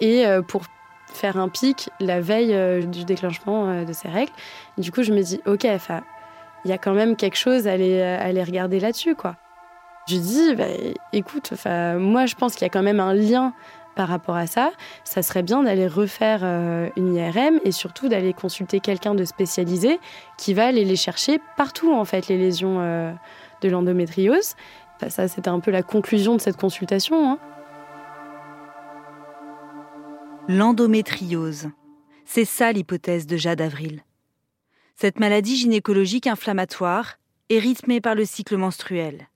Et 0.00 0.24
pour 0.48 0.62
faire 1.12 1.36
un 1.36 1.48
pic 1.48 1.90
la 2.00 2.20
veille 2.20 2.54
euh, 2.54 2.82
du 2.82 3.04
déclenchement 3.04 3.68
euh, 3.68 3.84
de 3.84 3.92
ces 3.92 4.08
règles. 4.08 4.32
du 4.78 4.90
coup, 4.92 5.02
je 5.02 5.12
me 5.12 5.22
dis, 5.22 5.40
ok, 5.46 5.64
il 5.64 6.70
y 6.70 6.72
a 6.72 6.78
quand 6.78 6.94
même 6.94 7.16
quelque 7.16 7.36
chose 7.36 7.66
à 7.66 7.72
aller, 7.72 8.00
aller 8.02 8.42
regarder 8.42 8.80
là-dessus, 8.80 9.14
quoi. 9.14 9.36
Je 10.08 10.16
dis, 10.16 10.54
bah, 10.54 10.64
écoute, 11.12 11.52
moi, 11.64 12.26
je 12.26 12.34
pense 12.34 12.54
qu'il 12.54 12.62
y 12.62 12.66
a 12.66 12.70
quand 12.70 12.82
même 12.82 13.00
un 13.00 13.14
lien 13.14 13.52
par 13.94 14.08
rapport 14.08 14.36
à 14.36 14.46
ça. 14.46 14.70
Ça 15.04 15.22
serait 15.22 15.42
bien 15.42 15.62
d'aller 15.62 15.86
refaire 15.86 16.40
euh, 16.42 16.88
une 16.96 17.14
IRM 17.14 17.60
et 17.64 17.72
surtout 17.72 18.08
d'aller 18.08 18.32
consulter 18.32 18.80
quelqu'un 18.80 19.14
de 19.14 19.24
spécialisé 19.24 20.00
qui 20.36 20.54
va 20.54 20.66
aller 20.66 20.84
les 20.84 20.96
chercher 20.96 21.40
partout, 21.56 21.92
en 21.92 22.04
fait, 22.04 22.28
les 22.28 22.38
lésions 22.38 22.80
de 23.60 23.68
l'endométriose. 23.68 24.54
Ça, 25.08 25.28
c'était 25.28 25.48
un 25.48 25.60
peu 25.60 25.70
la 25.70 25.82
conclusion 25.82 26.36
de 26.36 26.40
cette 26.40 26.58
consultation. 26.58 27.32
Hein. 27.32 27.38
L'endométriose. 30.48 31.70
C'est 32.26 32.44
ça 32.44 32.72
l'hypothèse 32.72 33.26
de 33.26 33.36
Jade 33.36 33.62
Avril. 33.62 34.04
Cette 34.96 35.18
maladie 35.18 35.56
gynécologique 35.56 36.26
inflammatoire 36.26 37.18
est 37.48 37.58
rythmée 37.58 38.02
par 38.02 38.14
le 38.14 38.26
cycle 38.26 38.56
menstruel. 38.58 39.28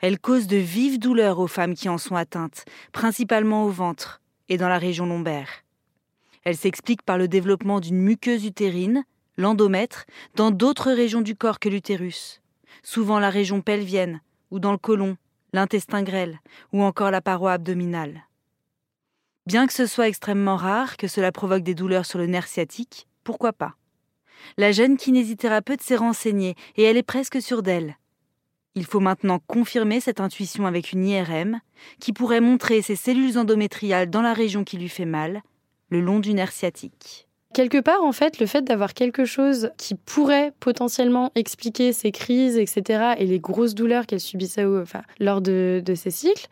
Elle 0.00 0.18
cause 0.18 0.46
de 0.46 0.58
vives 0.58 0.98
douleurs 0.98 1.38
aux 1.38 1.46
femmes 1.46 1.74
qui 1.74 1.88
en 1.88 1.98
sont 1.98 2.16
atteintes, 2.16 2.64
principalement 2.92 3.64
au 3.64 3.70
ventre 3.70 4.20
et 4.48 4.58
dans 4.58 4.68
la 4.68 4.78
région 4.78 5.06
lombaire. 5.06 5.48
Elle 6.44 6.56
s'explique 6.56 7.02
par 7.02 7.16
le 7.16 7.28
développement 7.28 7.80
d'une 7.80 7.98
muqueuse 7.98 8.44
utérine, 8.44 9.04
l'endomètre, 9.36 10.04
dans 10.36 10.50
d'autres 10.50 10.92
régions 10.92 11.20
du 11.22 11.36
corps 11.36 11.58
que 11.58 11.68
l'utérus, 11.68 12.42
souvent 12.82 13.18
la 13.18 13.30
région 13.30 13.62
pelvienne 13.62 14.20
ou 14.50 14.58
dans 14.58 14.72
le 14.72 14.78
côlon, 14.78 15.16
l'intestin 15.52 16.02
grêle 16.02 16.40
ou 16.72 16.82
encore 16.82 17.10
la 17.10 17.20
paroi 17.20 17.52
abdominale. 17.52 18.24
Bien 19.46 19.66
que 19.66 19.72
ce 19.72 19.86
soit 19.86 20.08
extrêmement 20.08 20.56
rare 20.56 20.96
que 20.96 21.08
cela 21.08 21.32
provoque 21.32 21.62
des 21.62 21.74
douleurs 21.74 22.06
sur 22.06 22.18
le 22.18 22.26
nerf 22.26 22.46
sciatique, 22.46 23.08
pourquoi 23.24 23.52
pas? 23.52 23.74
La 24.56 24.72
jeune 24.72 24.96
kinésithérapeute 24.96 25.82
s'est 25.82 25.96
renseignée 25.96 26.54
et 26.76 26.82
elle 26.82 26.96
est 26.96 27.02
presque 27.02 27.40
sûre 27.42 27.62
d'elle. 27.62 27.96
Il 28.74 28.84
faut 28.84 29.00
maintenant 29.00 29.40
confirmer 29.46 30.00
cette 30.00 30.20
intuition 30.20 30.66
avec 30.66 30.92
une 30.92 31.04
IRM 31.04 31.60
qui 31.98 32.12
pourrait 32.12 32.40
montrer 32.40 32.82
ces 32.82 32.96
cellules 32.96 33.38
endométriales 33.38 34.08
dans 34.08 34.22
la 34.22 34.32
région 34.32 34.64
qui 34.64 34.78
lui 34.78 34.88
fait 34.88 35.04
mal, 35.04 35.42
le 35.88 36.00
long 36.00 36.20
du 36.20 36.32
nerf 36.32 36.52
sciatique. 36.52 37.29
Quelque 37.52 37.78
part, 37.78 38.04
en 38.04 38.12
fait, 38.12 38.38
le 38.38 38.46
fait 38.46 38.62
d'avoir 38.62 38.94
quelque 38.94 39.24
chose 39.24 39.70
qui 39.76 39.96
pourrait 39.96 40.52
potentiellement 40.60 41.32
expliquer 41.34 41.92
ces 41.92 42.12
crises, 42.12 42.56
etc., 42.56 43.14
et 43.18 43.26
les 43.26 43.40
grosses 43.40 43.74
douleurs 43.74 44.06
qu'elle 44.06 44.20
subissait 44.20 44.64
lors 45.18 45.40
de, 45.40 45.82
ces 45.96 46.12
cycles, 46.12 46.46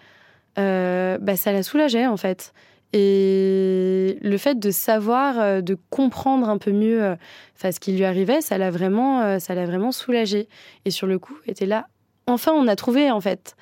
euh, 0.58 1.16
bah, 1.20 1.36
ça 1.36 1.52
la 1.52 1.62
soulageait, 1.62 2.06
en 2.06 2.16
fait. 2.16 2.52
Et 2.92 4.18
le 4.22 4.38
fait 4.38 4.58
de 4.58 4.70
savoir, 4.72 5.38
euh, 5.38 5.60
de 5.60 5.76
comprendre 5.90 6.48
un 6.48 6.58
peu 6.58 6.72
mieux 6.72 7.04
euh, 7.04 7.16
ce 7.54 7.78
qui 7.78 7.92
lui 7.92 8.04
arrivait, 8.04 8.40
ça 8.40 8.58
l'a 8.58 8.70
vraiment, 8.70 9.38
ça 9.38 9.54
l'a 9.54 9.66
vraiment 9.66 9.92
soulagée. 9.92 10.48
Et 10.84 10.90
sur 10.90 11.06
le 11.06 11.20
coup, 11.20 11.36
était 11.46 11.66
là. 11.66 11.86
Enfin, 12.26 12.52
on 12.52 12.66
a 12.66 12.74
trouvé 12.74 13.10
en 13.10 13.20
fait. 13.20 13.54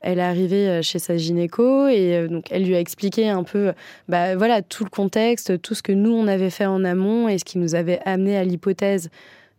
Elle 0.00 0.18
est 0.18 0.22
arrivée 0.22 0.82
chez 0.82 0.98
sa 0.98 1.16
gynéco 1.16 1.86
et 1.88 2.26
donc 2.28 2.46
elle 2.50 2.64
lui 2.64 2.74
a 2.74 2.80
expliqué 2.80 3.28
un 3.28 3.42
peu, 3.42 3.72
bah 4.08 4.36
voilà, 4.36 4.62
tout 4.62 4.84
le 4.84 4.90
contexte, 4.90 5.60
tout 5.60 5.74
ce 5.74 5.82
que 5.82 5.92
nous 5.92 6.12
on 6.12 6.26
avait 6.26 6.50
fait 6.50 6.66
en 6.66 6.84
amont 6.84 7.28
et 7.28 7.38
ce 7.38 7.44
qui 7.44 7.58
nous 7.58 7.74
avait 7.74 8.00
amené 8.04 8.36
à 8.36 8.44
l'hypothèse 8.44 9.10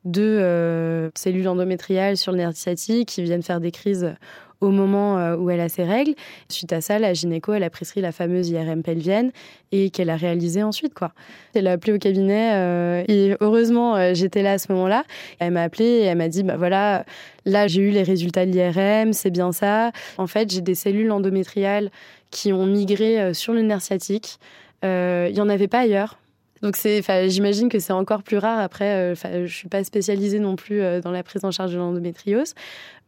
de 0.04 1.12
cellules 1.16 1.48
endométriales 1.48 2.18
sur 2.18 2.32
le 2.32 2.40
nerf 2.40 2.56
sciatique 2.56 3.10
qui 3.10 3.22
viennent 3.22 3.44
faire 3.44 3.60
des 3.60 3.72
crises 3.72 4.16
au 4.62 4.70
moment 4.70 5.18
euh, 5.18 5.36
où 5.36 5.50
elle 5.50 5.60
a 5.60 5.70
ses 5.70 5.84
règles. 5.84 6.14
Suite 6.48 6.72
à 6.72 6.82
ça, 6.82 7.00
la 7.00 7.14
gynéco, 7.14 7.54
elle 7.54 7.64
a 7.64 7.70
prescrit 7.70 8.02
la 8.02 8.12
fameuse 8.12 8.50
IRM 8.50 8.84
pelvienne 8.84 9.32
et 9.72 9.90
qu'elle 9.90 10.10
a 10.10 10.16
réalisée 10.16 10.64
ensuite. 10.64 10.94
Quoi. 10.94 11.12
Elle 11.54 11.68
a 11.68 11.74
appelé 11.74 11.94
au 11.94 11.98
cabinet 11.98 12.52
euh, 12.54 13.04
et 13.08 13.36
heureusement, 13.42 13.96
euh, 13.96 14.14
j'étais 14.14 14.44
là 14.44 14.54
à 14.54 14.58
ce 14.58 14.72
moment-là. 14.72 15.04
Elle 15.40 15.52
m'a 15.52 15.64
appelé 15.64 15.86
et 15.86 16.04
elle 16.04 16.18
m'a 16.18 16.30
dit, 16.30 16.44
bah 16.44 16.56
voilà, 16.58 17.06
là 17.46 17.68
j'ai 17.68 17.82
eu 17.82 17.90
les 17.90 18.04
résultats 18.04 18.46
de 18.46 18.52
l'IRM, 18.52 19.14
c'est 19.14 19.32
bien 19.32 19.52
ça. 19.52 19.92
En 20.18 20.28
fait, 20.28 20.52
j'ai 20.52 20.62
des 20.62 20.76
cellules 20.76 21.12
endométriales 21.12 21.90
qui 22.30 22.54
ont 22.54 22.66
migré 22.66 23.34
sur 23.34 23.54
le 23.54 23.62
nerf 23.62 23.82
sciatique. 23.82 24.40
Il 24.84 25.32
n'y 25.34 25.42
en 25.42 25.50
avait 25.50 25.68
pas 25.68 25.80
ailleurs. 25.80 26.21
Donc 26.62 26.76
c'est, 26.76 27.02
j'imagine 27.30 27.70
que 27.70 27.80
c'est 27.80 27.94
encore 27.94 28.22
plus 28.22 28.38
rare. 28.38 28.60
Après, 28.60 29.16
je 29.16 29.46
je 29.46 29.56
suis 29.56 29.68
pas 29.68 29.84
spécialisée 29.84 30.40
non 30.40 30.56
plus 30.56 30.82
dans 31.02 31.12
la 31.12 31.24
prise 31.24 31.44
en 31.44 31.52
charge 31.52 31.74
de 31.74 31.78
l'endométriose, 31.78 32.54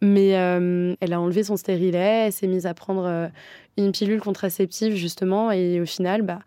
mais 0.04 0.38
euh, 0.38 0.96
elle 1.00 1.14
a 1.14 1.20
enlevé 1.20 1.44
son 1.44 1.56
stérilet, 1.58 2.26
elle 2.26 2.34
s'est 2.34 2.48
mise 2.48 2.66
à 2.66 2.74
prendre 2.74 3.06
euh, 3.06 3.28
une 3.78 3.92
pilule 3.92 4.20
contraceptive 4.20 4.96
justement, 4.96 5.52
et 5.52 5.80
au 5.80 5.86
final, 5.86 6.22
bah, 6.22 6.40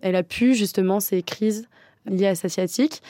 elle 0.00 0.16
a 0.16 0.22
pu 0.22 0.54
justement 0.54 0.98
ces 0.98 1.22
crises 1.22 1.68
liées 2.06 2.26
à 2.26 2.34
sa 2.34 2.48
sciatique. 2.48 3.02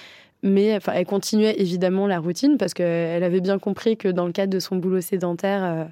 Mais 0.44 0.74
enfin, 0.74 0.92
elle 0.96 1.06
continuait 1.06 1.54
évidemment 1.60 2.08
la 2.08 2.18
routine 2.18 2.58
parce 2.58 2.74
qu'elle 2.74 3.22
avait 3.22 3.40
bien 3.40 3.60
compris 3.60 3.96
que 3.96 4.08
dans 4.08 4.26
le 4.26 4.32
cadre 4.32 4.52
de 4.52 4.58
son 4.58 4.74
boulot 4.74 5.00
sédentaire, 5.00 5.62
euh, 5.62 5.84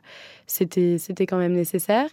c'était, 0.48 0.98
c'était 0.98 1.24
quand 1.24 1.38
même 1.38 1.52
nécessaire. 1.52 2.08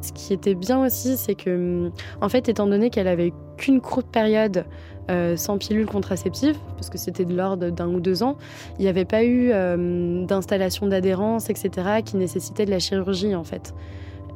Ce 0.00 0.12
qui 0.12 0.32
était 0.32 0.54
bien 0.54 0.84
aussi, 0.84 1.16
c'est 1.16 1.34
que, 1.34 1.90
en 2.20 2.28
fait, 2.28 2.48
étant 2.48 2.66
donné 2.66 2.90
qu'elle 2.90 3.08
avait 3.08 3.32
qu'une 3.56 3.80
courte 3.80 4.06
période 4.06 4.64
euh, 5.08 5.36
sans 5.36 5.56
pilule 5.56 5.86
contraceptive, 5.86 6.56
parce 6.74 6.90
que 6.90 6.98
c'était 6.98 7.24
de 7.24 7.34
l'ordre 7.34 7.70
d'un 7.70 7.86
ou 7.86 8.00
deux 8.00 8.24
ans, 8.24 8.36
il 8.78 8.82
n'y 8.82 8.88
avait 8.88 9.04
pas 9.04 9.22
eu 9.22 9.50
euh, 9.52 10.24
d'installation 10.26 10.88
d'adhérence, 10.88 11.48
etc., 11.48 11.70
qui 12.04 12.16
nécessitait 12.16 12.64
de 12.64 12.70
la 12.70 12.80
chirurgie, 12.80 13.34
en 13.36 13.44
fait. 13.44 13.72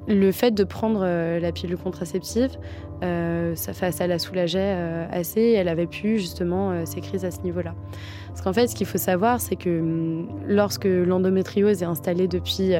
Le 0.06 0.30
fait 0.32 0.52
de 0.52 0.64
prendre 0.64 1.00
euh, 1.02 1.40
la 1.40 1.50
pilule 1.50 1.76
contraceptive, 1.76 2.50
ça, 3.02 3.72
ça 3.72 4.06
la 4.06 4.18
soulageait 4.18 4.76
assez 5.10 5.40
et 5.40 5.52
elle 5.54 5.68
avait 5.68 5.86
pu 5.86 6.18
justement 6.18 6.84
ses 6.84 7.00
crises 7.00 7.24
à 7.24 7.30
ce 7.30 7.40
niveau-là. 7.40 7.74
Parce 8.28 8.42
qu'en 8.42 8.52
fait, 8.52 8.68
ce 8.68 8.74
qu'il 8.74 8.86
faut 8.86 8.98
savoir, 8.98 9.40
c'est 9.40 9.56
que 9.56 9.80
hum, 9.80 10.28
lorsque 10.46 10.84
l'endométriose 10.84 11.82
est 11.82 11.86
installée 11.86 12.28
depuis 12.28 12.74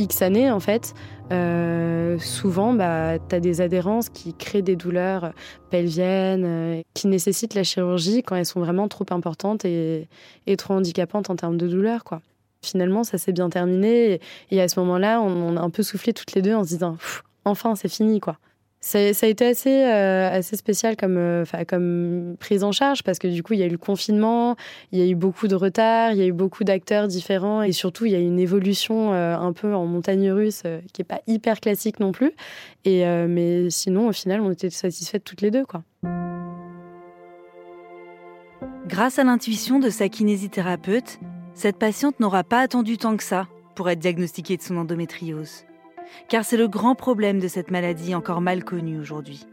X 0.00 0.22
années, 0.22 0.50
en 0.50 0.60
fait, 0.60 0.94
euh, 1.30 2.18
souvent, 2.18 2.72
bah, 2.72 3.18
tu 3.18 3.34
as 3.34 3.40
des 3.40 3.60
adhérences 3.60 4.08
qui 4.08 4.34
créent 4.34 4.62
des 4.62 4.76
douleurs 4.76 5.32
pelviennes, 5.70 6.44
euh, 6.44 6.82
qui 6.94 7.06
nécessitent 7.06 7.54
la 7.54 7.62
chirurgie 7.62 8.22
quand 8.22 8.34
elles 8.34 8.46
sont 8.46 8.60
vraiment 8.60 8.88
trop 8.88 9.06
importantes 9.10 9.64
et, 9.64 10.08
trop 10.56 10.74
handicapantes 10.74 11.30
en 11.30 11.36
termes 11.36 11.56
de 11.56 11.68
douleur. 11.68 12.02
Quoi. 12.04 12.22
Finalement, 12.62 13.04
ça 13.04 13.18
s'est 13.18 13.32
bien 13.32 13.50
terminé. 13.50 14.20
Et, 14.50 14.60
à 14.60 14.68
ce 14.68 14.80
moment-là, 14.80 15.20
on, 15.20 15.56
a 15.56 15.60
un 15.60 15.70
peu 15.70 15.82
soufflé 15.82 16.12
toutes 16.12 16.32
les 16.32 16.42
deux 16.42 16.54
en 16.54 16.64
se 16.64 16.70
disant, 16.70 16.96
enfin, 17.44 17.76
c'est 17.76 17.88
fini. 17.88 18.20
quoi. 18.20 18.38
Ça, 18.82 18.98
a 18.98 19.26
été 19.26 19.46
assez, 19.46 19.84
euh, 19.84 20.30
assez 20.30 20.56
spécial 20.56 20.96
comme, 20.96 21.18
euh, 21.18 21.44
comme 21.68 22.36
prise 22.40 22.64
en 22.64 22.72
charge 22.72 23.02
parce 23.02 23.18
que 23.18 23.28
du 23.28 23.42
coup, 23.42 23.52
il 23.52 23.60
y 23.60 23.62
a 23.62 23.66
eu 23.66 23.70
le 23.70 23.76
confinement, 23.76 24.56
il 24.90 24.98
y 24.98 25.02
a 25.02 25.06
eu 25.06 25.14
beaucoup 25.14 25.48
de 25.48 25.54
retard, 25.54 26.12
il 26.12 26.18
y 26.18 26.22
a 26.22 26.26
eu 26.26 26.32
beaucoup 26.32 26.64
d'acteurs 26.64 27.06
différents 27.06 27.62
et 27.62 27.72
surtout, 27.72 28.06
il 28.06 28.12
y 28.12 28.14
a 28.14 28.18
eu 28.18 28.24
une 28.24 28.38
évolution 28.38 29.12
euh, 29.12 29.36
un 29.36 29.52
peu 29.52 29.74
en 29.74 29.84
montagne 29.84 30.30
russe 30.30 30.62
qui 30.94 31.02
n'est 31.02 31.04
pas 31.04 31.20
hyper 31.26 31.60
classique 31.60 32.00
non 32.00 32.12
plus. 32.12 32.32
Et, 32.86 33.04
mais 33.04 33.68
sinon, 33.68 34.08
au 34.08 34.12
final, 34.12 34.40
on 34.40 34.50
était 34.50 34.70
satisfaites 34.70 35.24
toutes 35.24 35.42
les 35.42 35.50
deux. 35.50 35.66
quoi. 35.66 35.82
Grâce 38.86 39.18
à 39.18 39.24
l'intuition 39.24 39.78
de 39.78 39.90
sa 39.90 40.08
kinésithérapeute, 40.08 41.20
cette 41.52 41.76
patiente 41.76 42.18
n'aura 42.20 42.42
pas 42.42 42.60
attendu 42.60 42.96
tant 42.96 43.18
que 43.18 43.22
ça 43.22 43.46
pour 43.74 43.90
être 43.90 43.98
diagnostiquée 43.98 44.56
de 44.56 44.62
son 44.62 44.78
endométriose. 44.78 45.64
Car 46.28 46.44
c'est 46.44 46.56
le 46.56 46.68
grand 46.68 46.94
problème 46.94 47.38
de 47.38 47.48
cette 47.48 47.70
maladie 47.70 48.14
encore 48.14 48.40
mal 48.40 48.64
connue 48.64 48.98
aujourd'hui. 48.98 49.46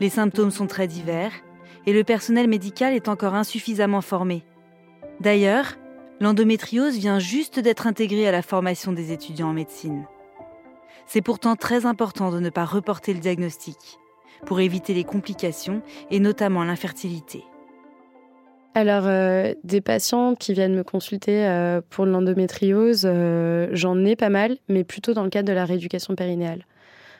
Les 0.00 0.08
symptômes 0.08 0.50
sont 0.50 0.66
très 0.66 0.86
divers 0.86 1.32
et 1.86 1.92
le 1.92 2.04
personnel 2.04 2.48
médical 2.48 2.94
est 2.94 3.08
encore 3.08 3.34
insuffisamment 3.34 4.00
formé. 4.00 4.44
D'ailleurs, 5.20 5.76
l'endométriose 6.20 6.96
vient 6.96 7.18
juste 7.18 7.58
d'être 7.58 7.86
intégrée 7.86 8.28
à 8.28 8.32
la 8.32 8.42
formation 8.42 8.92
des 8.92 9.12
étudiants 9.12 9.50
en 9.50 9.54
médecine. 9.54 10.04
C'est 11.06 11.22
pourtant 11.22 11.56
très 11.56 11.86
important 11.86 12.30
de 12.30 12.40
ne 12.40 12.50
pas 12.50 12.64
reporter 12.64 13.14
le 13.14 13.20
diagnostic 13.20 13.98
pour 14.46 14.60
éviter 14.60 14.94
les 14.94 15.04
complications 15.04 15.82
et 16.10 16.20
notamment 16.20 16.64
l'infertilité. 16.64 17.44
Alors, 18.78 19.08
euh, 19.08 19.54
des 19.64 19.80
patients 19.80 20.36
qui 20.36 20.52
viennent 20.52 20.76
me 20.76 20.84
consulter 20.84 21.44
euh, 21.48 21.80
pour 21.90 22.06
l'endométriose, 22.06 23.02
euh, 23.06 23.66
j'en 23.72 24.04
ai 24.04 24.14
pas 24.14 24.28
mal, 24.28 24.56
mais 24.68 24.84
plutôt 24.84 25.14
dans 25.14 25.24
le 25.24 25.30
cadre 25.30 25.48
de 25.48 25.52
la 25.52 25.64
rééducation 25.64 26.14
périnéale 26.14 26.64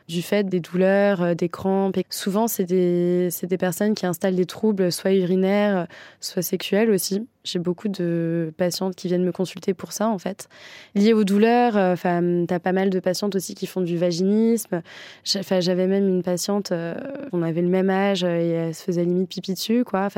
du 0.09 0.23
fait 0.23 0.45
des 0.45 0.61
douleurs, 0.61 1.23
euh, 1.23 1.35
des 1.35 1.49
crampes. 1.49 1.99
Et 1.99 2.05
souvent, 2.09 2.49
c'est 2.49 2.65
des, 2.65 3.29
des 3.43 3.59
personnes 3.59 3.95
qui 3.95 4.07
installent 4.07 4.37
des 4.37 4.47
troubles, 4.47 4.91
soit 4.91 5.13
urinaires, 5.13 5.87
soit 6.21 6.43
sexuels 6.43 6.91
aussi. 6.91 7.27
J'ai 7.45 7.59
beaucoup 7.59 7.89
de 7.89 8.53
patientes 8.57 8.95
qui 8.97 9.09
viennent 9.09 9.25
me 9.25 9.33
consulter 9.33 9.75
pour 9.75 9.93
ça, 9.93 10.09
en 10.09 10.19
fait. 10.19 10.49
Liées 10.95 11.13
aux 11.13 11.25
douleurs, 11.25 11.77
euh, 11.77 11.93
enfin, 11.93 12.45
tu 12.49 12.53
as 12.53 12.61
pas 12.61 12.73
mal 12.73 12.89
de 12.89 13.01
patientes 13.01 13.37
aussi 13.37 13.55
qui 13.55 13.67
font 13.67 13.83
du 13.83 13.99
vaginisme. 13.99 14.83
J'avais 15.25 15.87
même 15.87 16.09
une 16.09 16.23
patiente, 16.23 16.73
euh, 16.73 16.95
on 17.33 17.43
avait 17.43 17.63
le 17.63 17.69
même 17.69 17.91
âge 17.91 18.25
et 18.25 18.51
elle 18.51 18.75
se 18.75 18.83
faisait 18.83 19.05
limite 19.05 19.29
pipi 19.29 19.53
dessus, 19.53 19.85
quoi. 19.85 20.09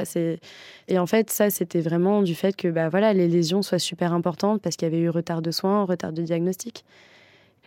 Et 0.88 0.98
en 0.98 1.06
fait, 1.06 1.30
ça, 1.30 1.50
c'était 1.50 1.80
vraiment 1.80 2.22
du 2.22 2.34
fait 2.34 2.54
que 2.56 2.68
bah, 2.68 2.88
voilà, 2.88 3.12
les 3.12 3.28
lésions 3.28 3.62
soient 3.62 3.78
super 3.80 4.12
importantes 4.12 4.62
parce 4.62 4.76
qu'il 4.76 4.86
y 4.86 4.90
avait 4.92 5.02
eu 5.02 5.10
retard 5.10 5.42
de 5.42 5.50
soins, 5.50 5.84
retard 5.84 6.12
de 6.12 6.22
diagnostic. 6.22 6.84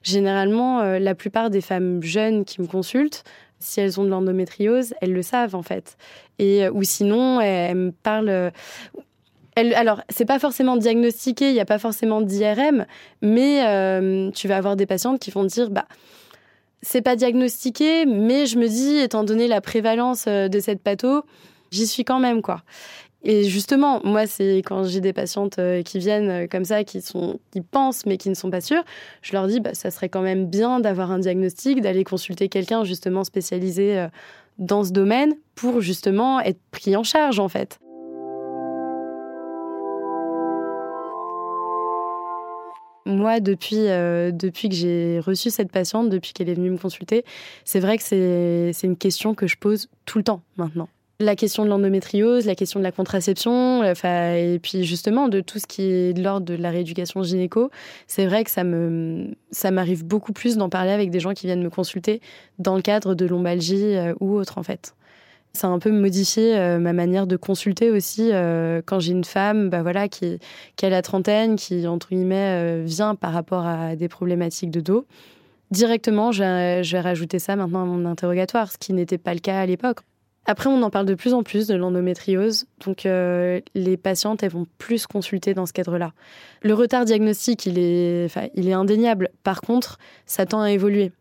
Généralement, 0.03 0.81
euh, 0.81 0.99
la 0.99 1.15
plupart 1.15 1.49
des 1.49 1.61
femmes 1.61 2.03
jeunes 2.03 2.43
qui 2.43 2.61
me 2.61 2.67
consultent, 2.67 3.23
si 3.59 3.79
elles 3.79 3.99
ont 4.01 4.03
de 4.03 4.09
l'endométriose, 4.09 4.93
elles 4.99 5.13
le 5.13 5.21
savent 5.21 5.55
en 5.55 5.63
fait. 5.63 5.97
Et 6.39 6.65
euh, 6.65 6.71
ou 6.71 6.83
sinon, 6.83 7.39
elles, 7.39 7.75
me 7.75 7.91
parlent. 7.91 8.29
Euh, 8.29 8.51
elle, 9.55 9.73
alors, 9.75 10.01
c'est 10.09 10.25
pas 10.25 10.39
forcément 10.39 10.75
diagnostiqué, 10.75 11.49
il 11.49 11.53
n'y 11.53 11.61
a 11.61 11.65
pas 11.65 11.79
forcément 11.79 12.21
d'IRM, 12.21 12.85
mais 13.21 14.31
tu 14.33 14.47
vas 14.47 14.57
avoir 14.57 14.75
des 14.75 14.87
patientes 14.87 15.19
qui 15.19 15.29
vont 15.29 15.43
dire, 15.43 15.69
bah, 15.69 15.85
c'est 16.81 17.03
pas 17.03 17.15
diagnostiqué, 17.15 18.07
mais 18.07 18.47
je 18.47 18.57
me 18.57 18.67
dis, 18.67 18.97
étant 18.97 19.23
donné 19.23 19.47
la 19.47 19.61
prévalence 19.61 20.25
de 20.27 20.59
cette 20.59 20.81
patho, 20.81 21.23
j'y 21.69 21.85
suis 21.85 22.03
quand 22.03 22.17
même, 22.17 22.41
quoi. 22.41 22.63
Et 23.25 23.45
justement, 23.45 24.01
moi, 24.03 24.27
c'est 24.27 24.57
quand 24.57 24.83
j'ai 24.83 24.99
des 24.99 25.13
patientes 25.13 25.57
euh, 25.57 25.81
qui 25.81 25.97
viennent 25.97 26.29
euh, 26.29 26.47
comme 26.47 26.65
ça, 26.65 26.83
qui, 26.83 27.01
pensent 27.71 28.05
mais 28.05 28.17
qui 28.17 28.29
ne 28.29 28.33
sont 28.33 28.49
pas 28.49 28.59
sûres, 28.59 28.83
je 29.21 29.31
leur 29.31 29.47
dis, 29.47 29.61
bah, 29.61 29.73
ça 29.73 29.91
serait 29.91 30.09
quand 30.09 30.21
même 30.21 30.45
bien 30.47 30.81
d'avoir 30.81 31.09
un 31.09 31.19
diagnostic, 31.19 31.79
d'aller 31.79 32.03
consulter 32.03 32.49
quelqu'un 32.49 32.83
justement 32.83 33.23
spécialisé 33.23 33.97
euh, 33.97 34.07
dans 34.57 34.83
ce 34.83 34.91
domaine 34.91 35.35
pour 35.55 35.79
justement 35.79 36.41
être 36.41 36.59
pris 36.71 36.97
en 36.97 37.03
charge 37.03 37.39
en 37.39 37.47
fait. 37.47 37.79
Moi, 43.05 43.39
depuis 43.41 44.69
que 44.69 44.75
j'ai 44.75 45.19
reçu 45.19 45.49
cette 45.49 45.71
patiente, 45.71 46.09
depuis 46.09 46.31
qu'elle 46.31 46.49
est 46.49 46.53
venue 46.53 46.71
me 46.71 46.77
consulter, 46.77 47.25
c'est 47.65 47.79
vrai 47.79 47.97
que 47.97 48.03
c'est 48.03 48.87
une 48.87 48.97
question 48.97 49.35
que 49.35 49.45
je 49.45 49.57
pose 49.57 49.89
tout 50.05 50.17
le 50.17 50.23
temps 50.23 50.41
maintenant 50.55 50.87
la 51.19 51.35
question 51.35 51.63
de 51.63 51.69
l'endométriose, 51.69 52.45
la 52.45 52.55
question 52.55 52.79
de 52.79 52.83
la 52.83 52.91
contraception, 52.91 53.81
enfin, 53.81 54.33
et 54.33 54.59
puis 54.59 54.83
justement 54.83 55.27
de 55.27 55.41
tout 55.41 55.59
ce 55.59 55.67
qui 55.67 55.83
est 55.83 56.13
de 56.13 56.23
l'ordre 56.23 56.45
de 56.45 56.55
la 56.55 56.69
rééducation 56.69 57.23
gynéco, 57.23 57.69
c'est 58.07 58.25
vrai 58.25 58.43
que 58.43 58.51
ça 58.51 58.63
me, 58.63 59.27
ça 59.51 59.71
m'arrive 59.71 60.05
beaucoup 60.05 60.33
plus 60.33 60.57
d'en 60.57 60.69
parler 60.69 60.91
avec 60.91 61.11
des 61.11 61.19
gens 61.19 61.33
qui 61.33 61.45
viennent 61.45 61.63
me 61.63 61.69
consulter 61.69 62.21
dans 62.59 62.75
le 62.75 62.81
cadre 62.81 63.15
de 63.15 63.25
lombalgie 63.25 63.95
euh, 63.95 64.13
ou 64.19 64.33
autre 64.33 64.57
en 64.57 64.63
fait. 64.63 64.95
Ça 65.55 65.67
a 65.67 65.69
un 65.69 65.77
peu 65.77 65.91
modifié 65.91 66.57
euh, 66.57 66.79
ma 66.79 66.93
manière 66.93 67.27
de 67.27 67.35
consulter 67.35 67.91
aussi 67.91 68.31
euh, 68.31 68.81
quand 68.83 68.99
j'ai 68.99 69.11
une 69.11 69.23
femme, 69.23 69.69
bah 69.69 69.83
voilà, 69.83 70.07
qui, 70.07 70.39
qui 70.77 70.85
a 70.87 70.89
la 70.89 71.03
trentaine, 71.03 71.57
qui 71.57 71.85
entre 71.85 72.09
guillemets 72.09 72.81
vient 72.83 73.13
par 73.13 73.33
rapport 73.33 73.67
à 73.67 73.95
des 73.95 74.07
problématiques 74.07 74.71
de 74.71 74.81
dos. 74.81 75.05
Directement, 75.69 76.31
je 76.31 76.91
vais 76.91 76.99
rajouter 76.99 77.37
ça 77.37 77.55
maintenant 77.55 77.83
à 77.83 77.85
mon 77.85 78.05
interrogatoire, 78.05 78.71
ce 78.71 78.77
qui 78.79 78.93
n'était 78.93 79.19
pas 79.19 79.35
le 79.35 79.39
cas 79.39 79.59
à 79.59 79.65
l'époque. 79.67 79.99
Après, 80.45 80.69
on 80.69 80.81
en 80.81 80.89
parle 80.89 81.05
de 81.05 81.15
plus 81.15 81.33
en 81.33 81.41
plus 81.41 81.67
de 81.67 81.75
l'endométriose, 81.75 82.65
donc 82.85 83.05
euh, 83.05 83.61
les 83.75 83.95
patientes 83.95 84.43
elles 84.43 84.51
vont 84.51 84.67
plus 84.77 85.07
consulter 85.07 85.53
dans 85.53 85.65
ce 85.65 85.71
cadre-là. 85.71 86.11
Le 86.61 86.73
retard 86.73 87.05
diagnostique, 87.05 87.65
il 87.65 87.79
est, 87.79 88.27
il 88.55 88.67
est 88.67 88.73
indéniable. 88.73 89.29
Par 89.43 89.61
contre, 89.61 89.99
ça 90.25 90.45
tend 90.45 90.61
à 90.61 90.71
évoluer. 90.71 91.13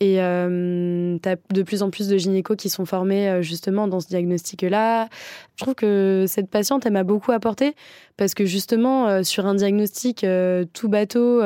Et 0.00 0.20
euh, 0.20 1.18
tu 1.22 1.28
as 1.28 1.36
de 1.52 1.62
plus 1.62 1.82
en 1.82 1.90
plus 1.90 2.08
de 2.08 2.18
gynécos 2.18 2.56
qui 2.56 2.68
sont 2.68 2.84
formés 2.84 3.28
euh, 3.30 3.42
justement 3.42 3.88
dans 3.88 4.00
ce 4.00 4.08
diagnostic-là. 4.08 5.08
Je 5.56 5.62
trouve 5.62 5.74
que 5.74 6.26
cette 6.28 6.50
patiente, 6.50 6.84
elle 6.84 6.92
m'a 6.92 7.02
beaucoup 7.02 7.32
apporté 7.32 7.74
parce 8.18 8.34
que 8.34 8.44
justement, 8.44 9.08
euh, 9.08 9.22
sur 9.22 9.46
un 9.46 9.54
diagnostic 9.54 10.22
euh, 10.22 10.66
tout 10.74 10.88
bateau 10.88 11.42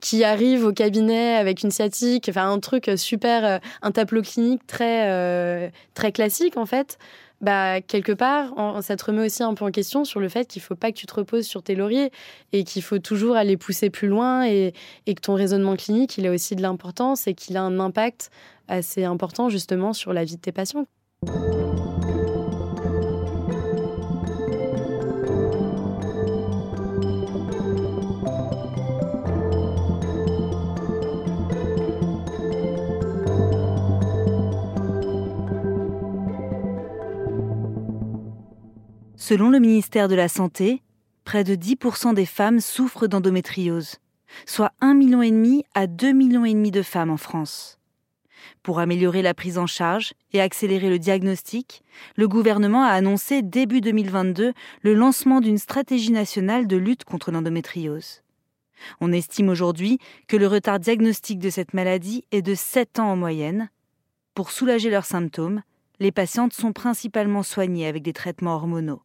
qui 0.00 0.24
arrive 0.24 0.64
au 0.64 0.72
cabinet 0.72 1.36
avec 1.36 1.62
une 1.62 1.70
sciatique, 1.70 2.28
enfin 2.30 2.50
un 2.50 2.58
truc 2.58 2.90
super, 2.96 3.60
un 3.82 3.90
tableau 3.90 4.22
clinique 4.22 4.66
très, 4.66 5.70
très 5.94 6.12
classique 6.12 6.56
en 6.56 6.66
fait, 6.66 6.98
bah, 7.40 7.80
quelque 7.80 8.12
part, 8.12 8.52
ça 8.82 8.96
te 8.96 9.04
remet 9.04 9.24
aussi 9.24 9.42
un 9.42 9.54
peu 9.54 9.64
en 9.64 9.70
question 9.70 10.04
sur 10.04 10.20
le 10.20 10.28
fait 10.28 10.46
qu'il 10.46 10.60
ne 10.60 10.64
faut 10.64 10.74
pas 10.74 10.92
que 10.92 10.96
tu 10.96 11.06
te 11.06 11.14
reposes 11.14 11.46
sur 11.46 11.62
tes 11.62 11.74
lauriers 11.74 12.10
et 12.52 12.64
qu'il 12.64 12.82
faut 12.82 12.98
toujours 12.98 13.36
aller 13.36 13.56
pousser 13.56 13.88
plus 13.88 14.08
loin 14.08 14.46
et, 14.46 14.74
et, 15.06 15.14
que 15.14 15.20
ton 15.20 15.34
raisonnement 15.34 15.76
clinique, 15.76 16.18
il 16.18 16.26
a 16.26 16.32
aussi 16.32 16.54
de 16.54 16.62
l'importance 16.62 17.26
et 17.26 17.34
qu'il 17.34 17.56
a 17.56 17.62
un 17.62 17.80
impact 17.80 18.30
assez 18.68 19.04
important 19.04 19.48
justement 19.48 19.92
sur 19.92 20.12
la 20.12 20.24
vie 20.24 20.36
de 20.36 20.40
tes 20.40 20.52
patients. 20.52 20.84
Selon 39.30 39.48
le 39.48 39.60
ministère 39.60 40.08
de 40.08 40.16
la 40.16 40.26
Santé, 40.26 40.82
près 41.22 41.44
de 41.44 41.54
10% 41.54 42.14
des 42.14 42.26
femmes 42.26 42.58
souffrent 42.58 43.06
d'endométriose, 43.06 43.98
soit 44.44 44.72
1,5 44.82 44.94
million 44.96 45.62
à 45.72 45.86
2,5 45.86 46.14
millions 46.14 46.70
de 46.72 46.82
femmes 46.82 47.10
en 47.10 47.16
France. 47.16 47.78
Pour 48.64 48.80
améliorer 48.80 49.22
la 49.22 49.32
prise 49.32 49.56
en 49.56 49.68
charge 49.68 50.14
et 50.32 50.40
accélérer 50.40 50.90
le 50.90 50.98
diagnostic, 50.98 51.84
le 52.16 52.26
gouvernement 52.26 52.82
a 52.82 52.88
annoncé 52.88 53.42
début 53.42 53.80
2022 53.80 54.52
le 54.82 54.94
lancement 54.94 55.40
d'une 55.40 55.58
stratégie 55.58 56.10
nationale 56.10 56.66
de 56.66 56.76
lutte 56.76 57.04
contre 57.04 57.30
l'endométriose. 57.30 58.22
On 59.00 59.12
estime 59.12 59.48
aujourd'hui 59.48 60.00
que 60.26 60.36
le 60.36 60.48
retard 60.48 60.80
diagnostique 60.80 61.38
de 61.38 61.50
cette 61.50 61.72
maladie 61.72 62.24
est 62.32 62.42
de 62.42 62.56
7 62.56 62.98
ans 62.98 63.12
en 63.12 63.16
moyenne. 63.16 63.70
Pour 64.34 64.50
soulager 64.50 64.90
leurs 64.90 65.06
symptômes, 65.06 65.62
les 66.00 66.10
patientes 66.10 66.52
sont 66.52 66.72
principalement 66.72 67.44
soignées 67.44 67.86
avec 67.86 68.02
des 68.02 68.12
traitements 68.12 68.56
hormonaux. 68.56 69.02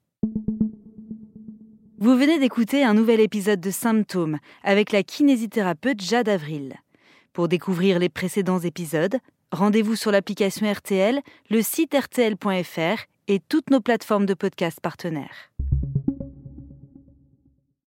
Vous 1.98 2.18
venez 2.18 2.40
d'écouter 2.40 2.84
un 2.84 2.94
nouvel 2.94 3.20
épisode 3.20 3.60
de 3.60 3.72
Symptômes 3.72 4.38
avec 4.64 4.92
la 4.92 5.02
kinésithérapeute 5.02 6.02
Jade 6.02 6.30
Avril. 6.30 6.76
Pour 7.34 7.48
découvrir 7.48 8.00
les 8.00 8.10
précédents 8.10 8.60
épisodes, 8.60 9.18
rendez-vous 9.52 9.96
sur 9.96 10.12
l'application 10.12 10.72
RTL, 10.72 11.22
le 11.50 11.62
site 11.62 11.96
rtl.fr 11.96 13.04
et 13.28 13.40
toutes 13.40 13.72
nos 13.72 13.82
plateformes 13.82 14.26
de 14.26 14.34
podcast 14.34 14.80
partenaires. 14.82 15.52